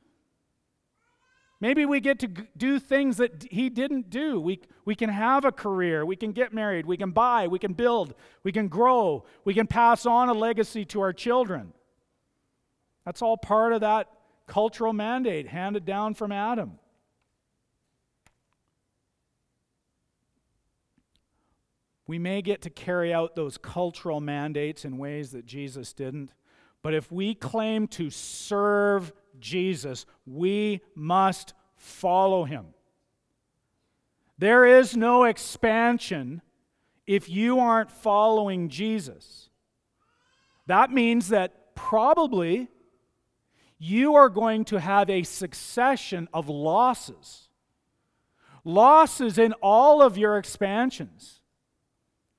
[1.61, 4.41] Maybe we get to do things that he didn't do.
[4.41, 6.07] We, we can have a career.
[6.07, 6.87] We can get married.
[6.87, 7.49] We can buy.
[7.49, 8.15] We can build.
[8.45, 9.25] We can grow.
[9.45, 11.73] We can pass on a legacy to our children.
[13.05, 14.09] That's all part of that
[14.47, 16.79] cultural mandate handed down from Adam.
[22.07, 26.33] We may get to carry out those cultural mandates in ways that Jesus didn't,
[26.83, 32.67] but if we claim to serve Jesus, we must follow him.
[34.39, 36.43] There is no expansion
[37.07, 39.49] if you aren't following Jesus.
[40.67, 42.69] That means that probably
[43.79, 47.49] you are going to have a succession of losses.
[48.65, 51.41] Losses in all of your expansions.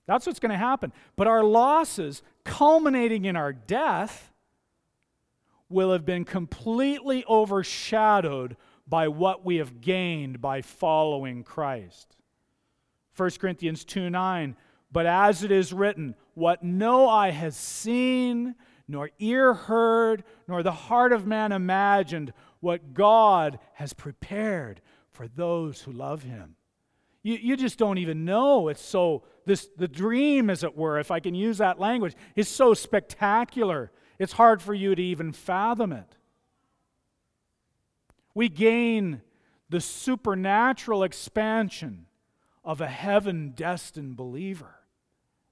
[0.05, 0.91] That's what's going to happen.
[1.15, 4.31] But our losses, culminating in our death,
[5.69, 8.57] will have been completely overshadowed
[8.87, 12.15] by what we have gained by following Christ.
[13.15, 14.55] 1 Corinthians 2 9,
[14.91, 18.55] but as it is written, what no eye has seen,
[18.87, 25.81] nor ear heard, nor the heart of man imagined, what God has prepared for those
[25.81, 26.55] who love him.
[27.21, 28.69] You, you just don't even know.
[28.69, 32.47] It's so, this, the dream, as it were, if I can use that language, is
[32.47, 33.91] so spectacular.
[34.19, 36.17] It's hard for you to even fathom it.
[38.35, 39.21] We gain
[39.69, 42.05] the supernatural expansion
[42.63, 44.75] of a heaven destined believer.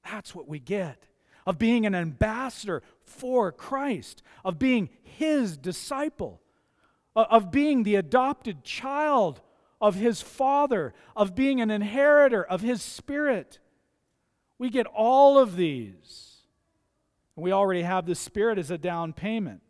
[0.03, 1.07] That's what we get.
[1.45, 6.41] Of being an ambassador for Christ, of being his disciple,
[7.15, 9.41] of being the adopted child
[9.79, 13.59] of his father, of being an inheritor of his spirit.
[14.57, 16.26] We get all of these.
[17.37, 19.61] And we already have the spirit as a down payment.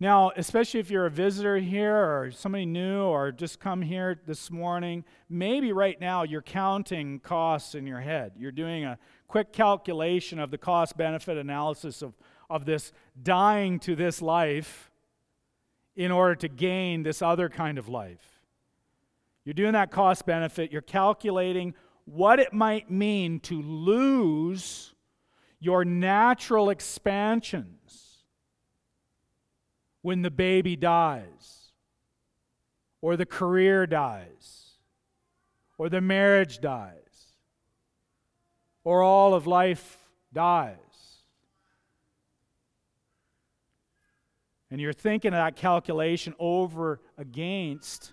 [0.00, 4.50] Now, especially if you're a visitor here or somebody new or just come here this
[4.50, 8.32] morning, maybe right now you're counting costs in your head.
[8.36, 8.98] You're doing a
[9.28, 12.14] quick calculation of the cost benefit analysis of,
[12.48, 12.92] of this
[13.22, 14.90] dying to this life
[15.94, 18.40] in order to gain this other kind of life.
[19.44, 24.94] You're doing that cost benefit, you're calculating what it might mean to lose
[25.60, 28.24] your natural expansions
[30.02, 31.72] when the baby dies,
[33.02, 34.70] or the career dies,
[35.76, 37.34] or the marriage dies,
[38.82, 39.98] or all of life
[40.32, 40.76] dies.
[44.70, 48.12] And you're thinking of that calculation over against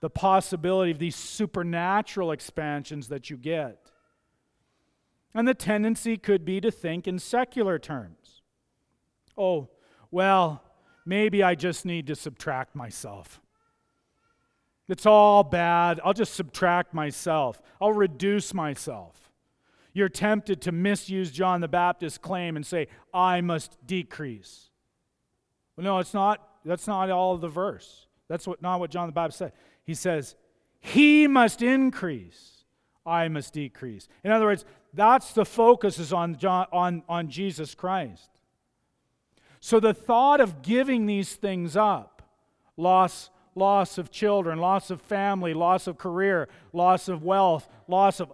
[0.00, 3.83] the possibility of these supernatural expansions that you get.
[5.34, 8.42] And the tendency could be to think in secular terms.
[9.36, 9.68] Oh,
[10.10, 10.62] well,
[11.04, 13.40] maybe I just need to subtract myself.
[14.88, 16.00] It's all bad.
[16.04, 17.60] I'll just subtract myself.
[17.80, 19.32] I'll reduce myself.
[19.92, 24.70] You're tempted to misuse John the Baptist's claim and say, I must decrease.
[25.76, 26.46] Well, no, it's not.
[26.64, 28.06] That's not all of the verse.
[28.28, 29.52] That's what, not what John the Baptist said.
[29.84, 30.34] He says,
[30.80, 32.64] He must increase,
[33.06, 34.08] I must decrease.
[34.22, 34.64] In other words,
[34.94, 38.30] that's the focus is on, John, on, on Jesus Christ.
[39.60, 42.22] So the thought of giving these things up,
[42.76, 48.32] loss, loss of children, loss of family, loss of career, loss of wealth, loss of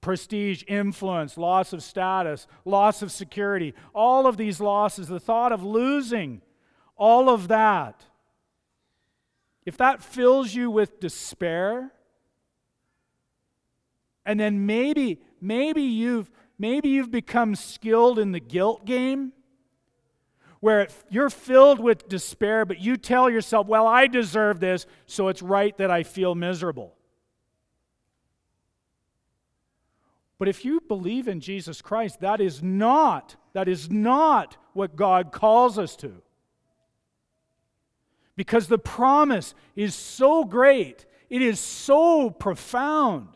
[0.00, 5.64] prestige, influence, loss of status, loss of security, all of these losses, the thought of
[5.64, 6.42] losing
[6.96, 8.04] all of that,
[9.64, 11.90] if that fills you with despair,
[14.24, 19.32] and then maybe, maybe you've maybe you've become skilled in the guilt game
[20.60, 25.42] where you're filled with despair, but you tell yourself, well, I deserve this, so it's
[25.42, 26.94] right that I feel miserable.
[30.38, 35.32] But if you believe in Jesus Christ, that is not, that is not what God
[35.32, 36.22] calls us to.
[38.36, 43.28] Because the promise is so great, it is so profound,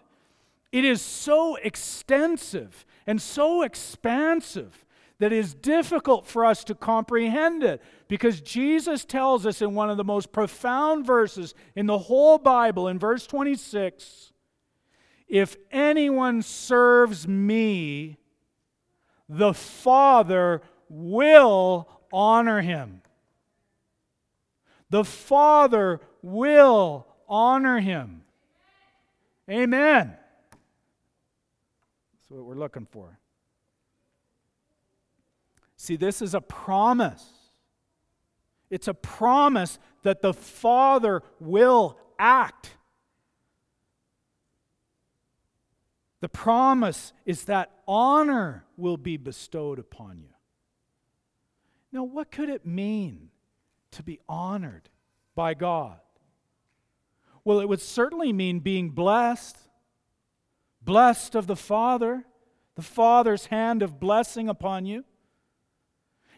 [0.72, 4.84] it is so extensive and so expansive
[5.18, 9.90] that it is difficult for us to comprehend it because Jesus tells us in one
[9.90, 14.32] of the most profound verses in the whole Bible, in verse 26,
[15.28, 18.16] if anyone serves me,
[19.28, 23.02] the Father will honor him.
[24.88, 28.22] The Father will honor him.
[29.48, 30.16] Amen.
[32.30, 33.18] That's what we're looking for.
[35.76, 37.24] See, this is a promise.
[38.70, 42.76] It's a promise that the Father will act.
[46.20, 50.34] The promise is that honor will be bestowed upon you.
[51.90, 53.30] Now, what could it mean
[53.90, 54.88] to be honored
[55.34, 55.98] by God?
[57.42, 59.56] Well, it would certainly mean being blessed,
[60.90, 62.24] blessed of the Father,
[62.74, 65.04] the Father's hand of blessing upon you.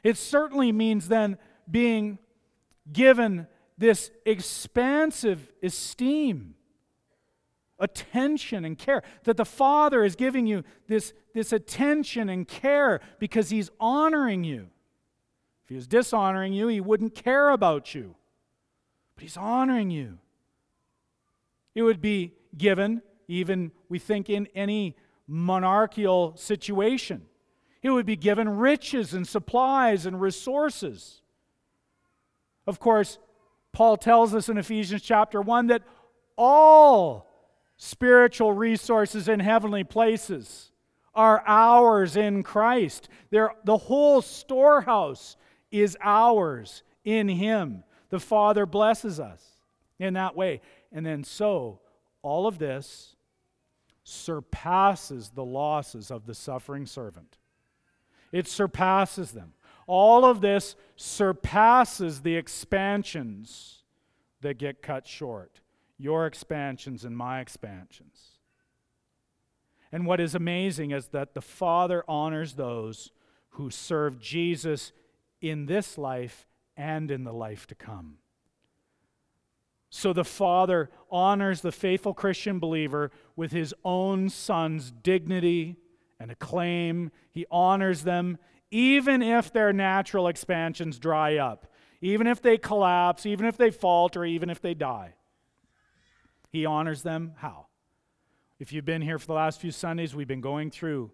[0.02, 1.38] It certainly means then
[1.70, 2.18] being
[2.92, 3.46] given
[3.78, 6.54] this expansive esteem,
[7.78, 9.02] attention, and care.
[9.24, 14.68] That the Father is giving you this, this attention and care because He's honoring you.
[15.64, 18.16] If He was dishonoring you, He wouldn't care about you.
[19.14, 20.18] But He's honoring you.
[21.74, 23.00] It would be given,
[23.32, 27.22] even we think, in any monarchical situation.
[27.80, 31.22] He would be given riches and supplies and resources.
[32.66, 33.18] Of course,
[33.72, 35.82] Paul tells us in Ephesians chapter 1 that
[36.36, 37.28] all
[37.76, 40.70] spiritual resources in heavenly places
[41.14, 43.08] are ours in Christ.
[43.30, 45.36] They're, the whole storehouse
[45.70, 47.82] is ours in Him.
[48.10, 49.42] The Father blesses us
[49.98, 50.60] in that way.
[50.92, 51.80] And then, so,
[52.22, 53.16] all of this
[54.04, 57.38] surpasses the losses of the suffering servant.
[58.32, 59.52] It surpasses them.
[59.86, 63.82] All of this surpasses the expansions
[64.40, 65.60] that get cut short
[65.98, 68.32] your expansions and my expansions.
[69.92, 73.12] And what is amazing is that the Father honors those
[73.50, 74.92] who serve Jesus
[75.40, 78.16] in this life and in the life to come.
[79.94, 85.76] So the Father honors the faithful Christian believer with his own Son's dignity
[86.18, 87.10] and acclaim.
[87.30, 88.38] He honors them
[88.70, 91.66] even if their natural expansions dry up,
[92.00, 95.12] even if they collapse, even if they falter, even if they die.
[96.48, 97.66] He honors them how?
[98.58, 101.10] If you've been here for the last few Sundays, we've been going through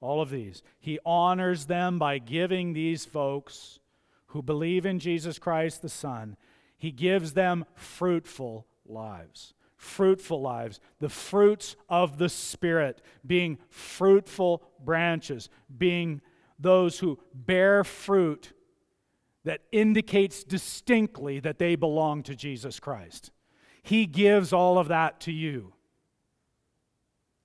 [0.00, 0.62] all of these.
[0.78, 3.80] He honors them by giving these folks
[4.26, 6.36] who believe in Jesus Christ the Son,
[6.80, 9.52] he gives them fruitful lives.
[9.76, 16.22] Fruitful lives, the fruits of the Spirit, being fruitful branches, being
[16.58, 18.52] those who bear fruit
[19.44, 23.30] that indicates distinctly that they belong to Jesus Christ.
[23.82, 25.74] He gives all of that to you.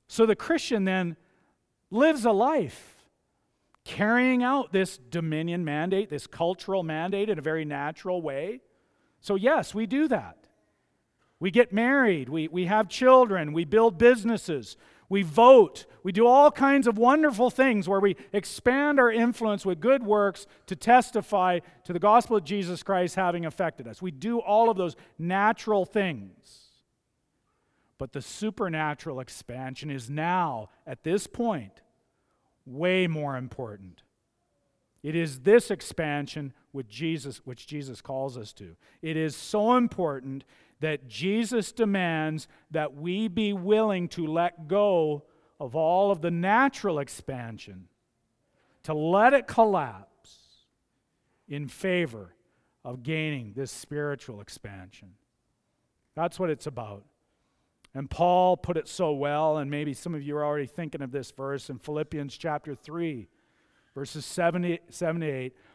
[0.07, 1.17] So the Christian then
[1.91, 3.05] lives a life
[3.83, 8.61] carrying out this dominion mandate, this cultural mandate in a very natural way.
[9.25, 10.37] So, yes, we do that.
[11.39, 14.77] We get married, we, we have children, we build businesses,
[15.09, 19.79] we vote, we do all kinds of wonderful things where we expand our influence with
[19.79, 23.99] good works to testify to the gospel of Jesus Christ having affected us.
[23.99, 26.65] We do all of those natural things.
[27.97, 31.81] But the supernatural expansion is now, at this point,
[32.63, 34.03] way more important.
[35.01, 38.75] It is this expansion which Jesus, which Jesus calls us to.
[39.01, 40.43] It is so important
[40.81, 45.23] that Jesus demands that we be willing to let go
[45.59, 47.87] of all of the natural expansion,
[48.83, 50.37] to let it collapse
[51.47, 52.35] in favor
[52.83, 55.13] of gaining this spiritual expansion.
[56.13, 57.05] That's what it's about.
[57.93, 61.11] And Paul put it so well, and maybe some of you are already thinking of
[61.11, 63.29] this verse in Philippians chapter 3,
[63.95, 65.55] verses 7 to 8.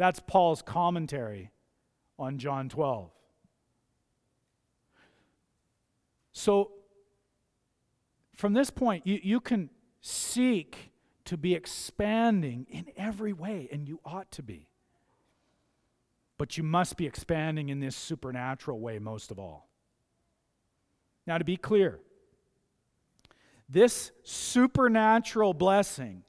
[0.00, 1.50] That's Paul's commentary
[2.18, 3.10] on John 12.
[6.32, 6.70] So,
[8.34, 9.68] from this point, you, you can
[10.00, 10.90] seek
[11.26, 14.70] to be expanding in every way, and you ought to be.
[16.38, 19.68] But you must be expanding in this supernatural way most of all.
[21.26, 22.00] Now, to be clear,
[23.68, 26.24] this supernatural blessing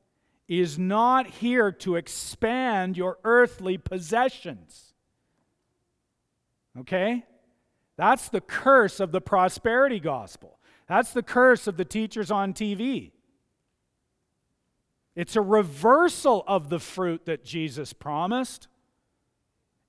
[0.47, 4.93] is not here to expand your earthly possessions.
[6.79, 7.25] Okay?
[7.97, 10.59] That's the curse of the prosperity gospel.
[10.87, 13.11] That's the curse of the teachers on TV.
[15.15, 18.67] It's a reversal of the fruit that Jesus promised.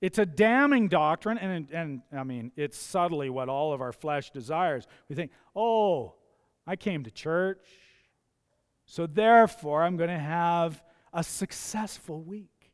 [0.01, 4.31] It's a damning doctrine, and, and I mean, it's subtly what all of our flesh
[4.31, 4.85] desires.
[5.07, 6.15] We think, oh,
[6.67, 7.65] I came to church,
[8.85, 12.71] so therefore I'm going to have a successful week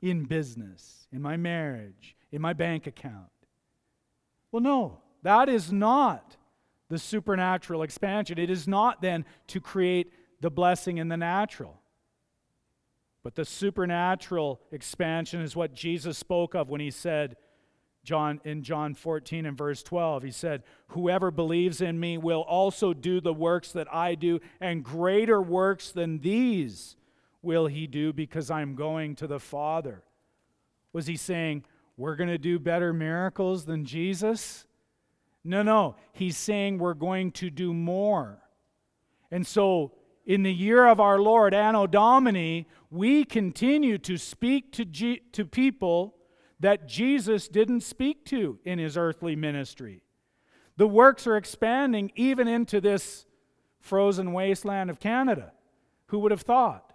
[0.00, 3.30] in business, in my marriage, in my bank account.
[4.52, 6.36] Well, no, that is not
[6.88, 8.38] the supernatural expansion.
[8.38, 11.80] It is not then to create the blessing in the natural.
[13.22, 17.36] But the supernatural expansion is what Jesus spoke of when he said,
[18.06, 22.94] John in John 14 and verse 12 he said whoever believes in me will also
[22.94, 26.96] do the works that I do and greater works than these
[27.42, 30.04] will he do because I'm going to the Father.
[30.92, 31.64] Was he saying
[31.96, 34.66] we're going to do better miracles than Jesus?
[35.42, 38.38] No no he's saying we're going to do more.
[39.32, 39.92] And so
[40.24, 45.44] in the year of our Lord, Anno Domini, we continue to speak to, G- to
[45.44, 46.14] people
[46.60, 50.02] that Jesus didn't speak to in his earthly ministry.
[50.76, 53.26] The works are expanding even into this
[53.80, 55.52] frozen wasteland of Canada.
[56.06, 56.92] Who would have thought?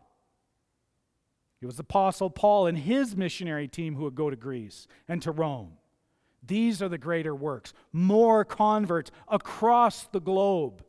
[1.61, 5.31] It was Apostle Paul and his missionary team who would go to Greece and to
[5.31, 5.73] Rome.
[6.45, 7.71] These are the greater works.
[7.93, 10.83] More converts across the globe.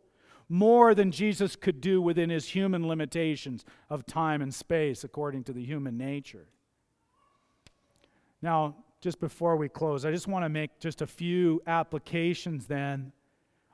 [0.49, 5.53] More than Jesus could do within his human limitations of time and space, according to
[5.53, 6.47] the human nature.
[8.43, 13.13] Now, just before we close, I just want to make just a few applications then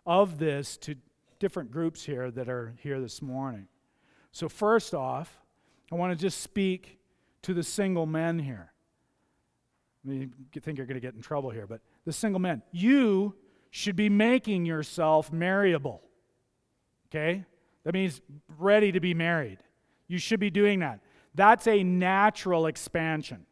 [0.07, 0.95] of this to
[1.39, 3.67] different groups here that are here this morning.
[4.33, 5.41] So, first off,
[5.91, 6.99] I want to just speak
[7.43, 8.73] to the single men here.
[10.05, 12.63] I mean, you think you're going to get in trouble here, but the single men,
[12.73, 13.35] you
[13.71, 16.03] should be making yourself marryable.
[17.09, 17.45] Okay?
[17.85, 18.21] That means
[18.59, 19.59] ready to be married.
[20.09, 21.01] You should be doing that.
[21.35, 23.47] That's a natural expansion.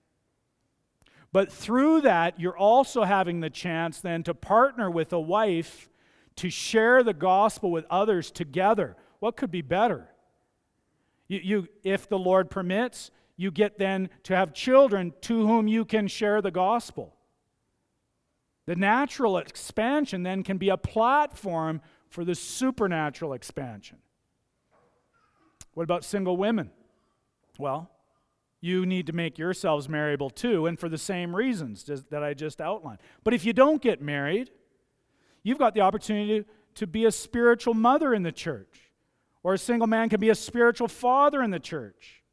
[1.33, 5.89] But through that, you're also having the chance then to partner with a wife
[6.37, 8.97] to share the gospel with others together.
[9.21, 10.09] What could be better?
[11.29, 15.85] You, you, if the Lord permits, you get then to have children to whom you
[15.85, 17.15] can share the gospel.
[18.67, 23.99] The natural expansion then can be a platform for the supernatural expansion.
[25.75, 26.71] What about single women?
[27.59, 27.91] Well,
[28.61, 32.61] you need to make yourselves marriable too, and for the same reasons that I just
[32.61, 32.99] outlined.
[33.23, 34.51] But if you don't get married,
[35.43, 36.45] you've got the opportunity
[36.75, 38.91] to be a spiritual mother in the church.
[39.43, 42.25] Or a single man can be a spiritual father in the church.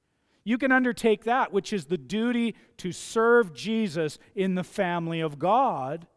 [0.43, 5.38] You can undertake that, which is the duty to serve Jesus in the family of
[5.39, 6.07] God,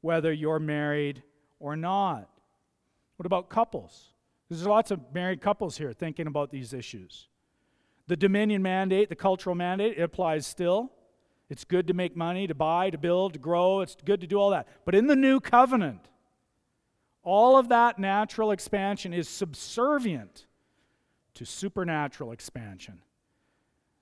[0.00, 1.22] whether you're married
[1.58, 2.28] or not.
[3.16, 4.14] What about couples?
[4.48, 7.28] There's lots of married couples here thinking about these issues.
[8.10, 10.90] The dominion mandate, the cultural mandate, it applies still.
[11.48, 13.82] It's good to make money, to buy, to build, to grow.
[13.82, 14.66] It's good to do all that.
[14.84, 16.08] But in the new covenant,
[17.22, 20.46] all of that natural expansion is subservient
[21.34, 23.00] to supernatural expansion.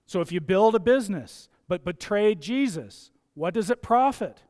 [0.07, 4.41] So if you build a business but betray Jesus, what does it profit?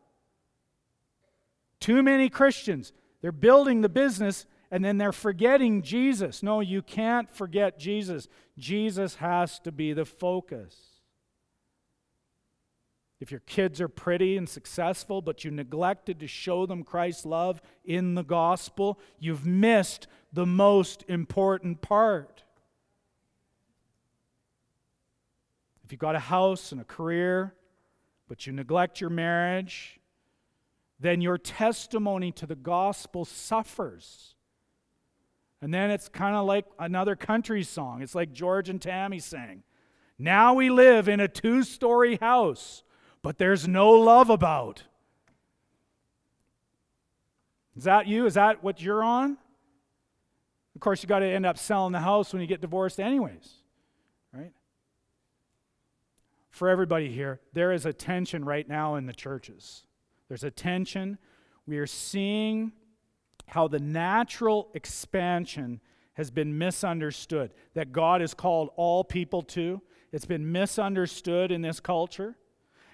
[1.81, 2.93] Too many Christians,
[3.23, 6.43] they're building the business and then they're forgetting Jesus.
[6.43, 8.29] No, you can't forget Jesus.
[8.59, 10.77] Jesus has to be the focus.
[13.21, 17.61] If your kids are pretty and successful, but you neglected to show them Christ's love
[17.85, 22.45] in the gospel, you've missed the most important part.
[25.85, 27.55] If you've got a house and a career,
[28.29, 29.99] but you neglect your marriage,
[31.01, 34.35] then your testimony to the gospel suffers.
[35.61, 38.03] And then it's kind of like another country song.
[38.03, 39.65] It's like George and Tammy sang.
[40.19, 42.83] Now we live in a two story house
[43.23, 44.85] but there's no love about.
[47.77, 48.27] Is that you?
[48.27, 49.37] Is that what you're on?
[50.75, 53.53] Of course, you got to end up selling the house when you get divorced, anyways,
[54.33, 54.53] right?
[56.51, 59.85] For everybody here, there is a tension right now in the churches.
[60.29, 61.19] There's a tension.
[61.67, 62.73] We are seeing
[63.49, 65.81] how the natural expansion
[66.15, 69.81] has been misunderstood, that God has called all people to.
[70.13, 72.37] It's been misunderstood in this culture.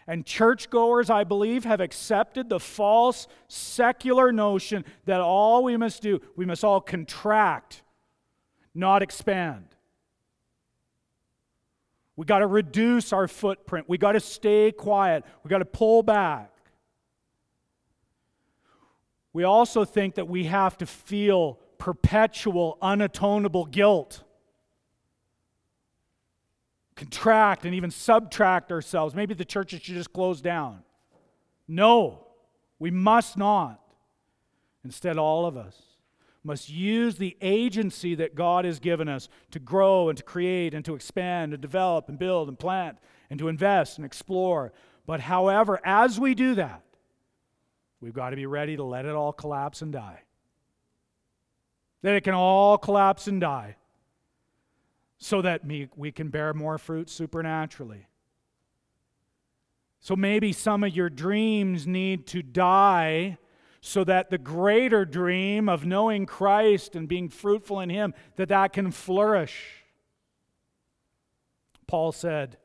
[0.06, 6.20] And churchgoers, I believe, have accepted the false secular notion that all we must do,
[6.36, 7.82] we must all contract,
[8.74, 9.66] not expand.
[12.16, 13.88] We got to reduce our footprint.
[13.88, 15.24] We got to stay quiet.
[15.42, 16.53] We got to pull back.
[19.34, 24.22] We also think that we have to feel perpetual, unatonable guilt
[26.94, 29.14] contract and even subtract ourselves.
[29.14, 30.84] Maybe the churches should just close down.
[31.66, 32.28] No,
[32.78, 33.80] we must not.
[34.84, 35.76] Instead, all of us
[36.44, 40.84] must use the agency that God has given us to grow and to create and
[40.84, 42.98] to expand and develop and build and plant
[43.30, 44.72] and to invest and explore.
[45.06, 46.83] But however, as we do that,
[48.04, 50.20] we've got to be ready to let it all collapse and die.
[52.02, 53.76] That it can all collapse and die
[55.16, 58.06] so that we can bear more fruit supernaturally.
[60.00, 63.38] So maybe some of your dreams need to die
[63.80, 68.74] so that the greater dream of knowing Christ and being fruitful in him that that
[68.74, 69.84] can flourish.
[71.86, 72.58] Paul said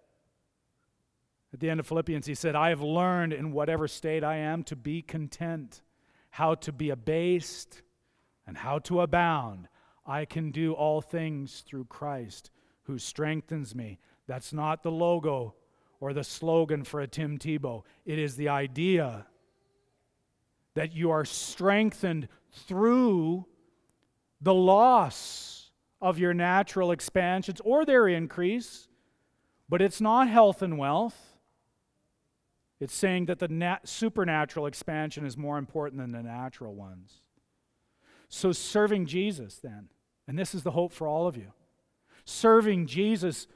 [1.54, 4.64] at the end of Philippians he said, "I have learned in whatever state I am
[4.66, 5.82] to be content,
[6.32, 7.82] how to be abased
[8.46, 9.68] and how to abound."
[10.06, 12.52] I can do all things through Christ
[12.84, 14.00] who strengthens me.
[14.26, 15.56] That's not the logo
[16.00, 17.84] or the slogan for a Tim Tebow.
[18.06, 19.28] It is the idea
[20.74, 23.46] that you are strengthened through
[24.42, 25.72] the loss
[26.02, 28.88] of your natural expansions or their increase,
[29.68, 31.29] but it's not health and wealth.
[32.80, 37.22] It's saying that the nat- supernatural expansion is more important than the natural ones.
[38.30, 39.90] So, serving Jesus, then,
[40.28, 41.52] and this is the hope for all of you,
[42.26, 43.48] serving Jesus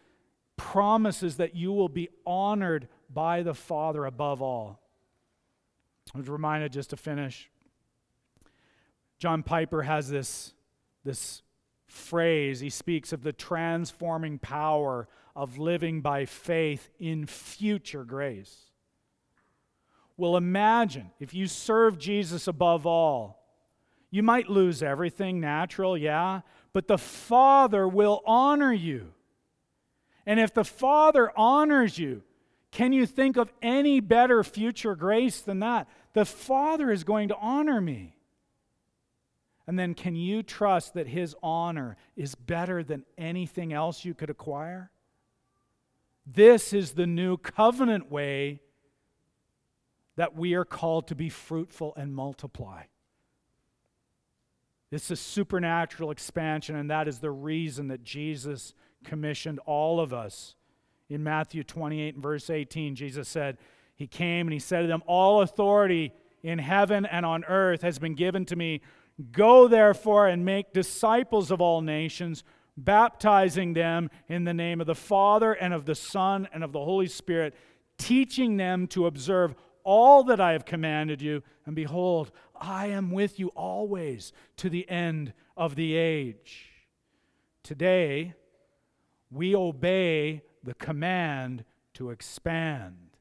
[0.57, 4.82] promises that you will be honored by the Father above all.
[6.13, 7.49] I was reminded just to finish.
[9.19, 10.53] John Piper has this,
[11.03, 11.43] this
[11.88, 12.59] phrase.
[12.59, 18.72] He speaks of the transforming power of living by faith in future grace.
[20.24, 23.43] Well, imagine if you serve Jesus above all.
[24.09, 29.11] You might lose everything natural, yeah, but the Father will honor you.
[30.26, 32.24] And if the Father honors you,
[32.71, 35.89] can you think of any better future grace than that?
[36.13, 38.15] The Father is going to honor me.
[39.67, 44.30] And then can you trust that His honor is better than anything else you could
[44.30, 44.89] acquire?
[46.26, 48.61] This is the new covenant way
[50.16, 52.84] that we are called to be fruitful and multiply.
[54.91, 60.55] This is supernatural expansion, and that is the reason that Jesus commissioned all of us.
[61.09, 63.57] In Matthew 28 and verse 18, Jesus said,
[63.95, 67.97] He came and He said to them, All authority in heaven and on earth has
[67.97, 68.82] been given to me.
[69.32, 72.43] Go therefore and make disciples of all nations,
[72.78, 76.84] baptizing them in the name of the Father and of the Son and of the
[76.84, 77.55] Holy Spirit,
[77.97, 83.39] teaching them to observe all that I have commanded you, and behold, I am with
[83.39, 86.69] you always to the end of the age.
[87.63, 88.34] Today,
[89.31, 91.65] we obey the command
[91.95, 93.17] to expand.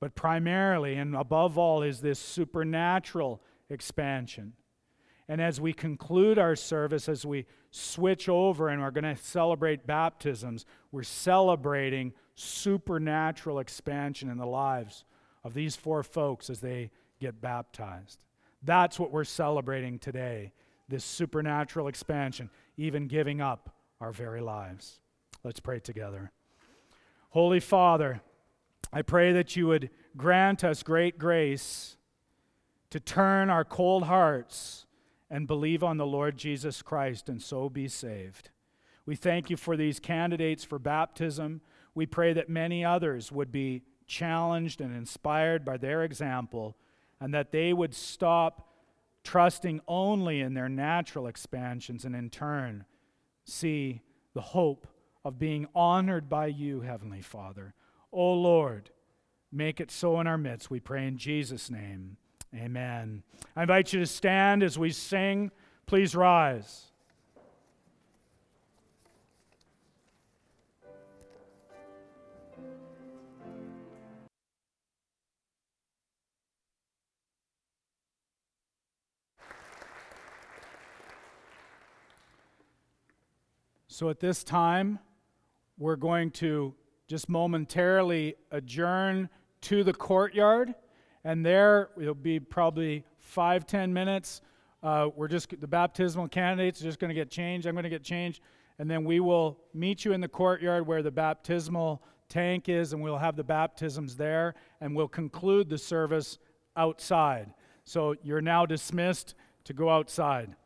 [0.00, 3.40] But primarily and above all is this supernatural
[3.70, 4.54] expansion.
[5.28, 9.86] And as we conclude our service, as we switch over and we're going to celebrate
[9.86, 15.04] baptisms, we're celebrating supernatural expansion in the lives
[15.44, 16.90] of these four folks as they
[17.20, 18.18] get baptized.
[18.62, 20.52] That's what we're celebrating today
[20.88, 25.00] this supernatural expansion, even giving up our very lives.
[25.42, 26.30] Let's pray together.
[27.30, 28.20] Holy Father,
[28.92, 31.96] I pray that you would grant us great grace
[32.90, 34.86] to turn our cold hearts
[35.30, 38.50] and believe on the Lord Jesus Christ and so be saved.
[39.06, 41.60] We thank you for these candidates for baptism.
[41.94, 46.76] We pray that many others would be challenged and inspired by their example
[47.20, 48.68] and that they would stop
[49.22, 52.84] trusting only in their natural expansions and in turn
[53.44, 54.02] see
[54.34, 54.86] the hope
[55.24, 57.74] of being honored by you, Heavenly Father.
[58.12, 58.90] O oh Lord,
[59.50, 60.70] make it so in our midst.
[60.70, 62.16] We pray in Jesus' name.
[62.54, 63.22] Amen.
[63.56, 65.50] I invite you to stand as we sing.
[65.86, 66.92] Please rise.
[83.94, 84.98] So at this time,
[85.78, 86.74] we're going to
[87.06, 89.28] just momentarily adjourn
[89.60, 90.74] to the courtyard,
[91.22, 94.42] and there it'll be probably five, ten minutes.
[94.82, 97.68] Uh, we're just the baptismal candidates are just going to get changed.
[97.68, 98.40] I'm going to get changed,
[98.80, 103.00] and then we will meet you in the courtyard where the baptismal tank is, and
[103.00, 106.38] we'll have the baptisms there, and we'll conclude the service
[106.76, 107.54] outside.
[107.84, 110.56] So you're now dismissed to go outside.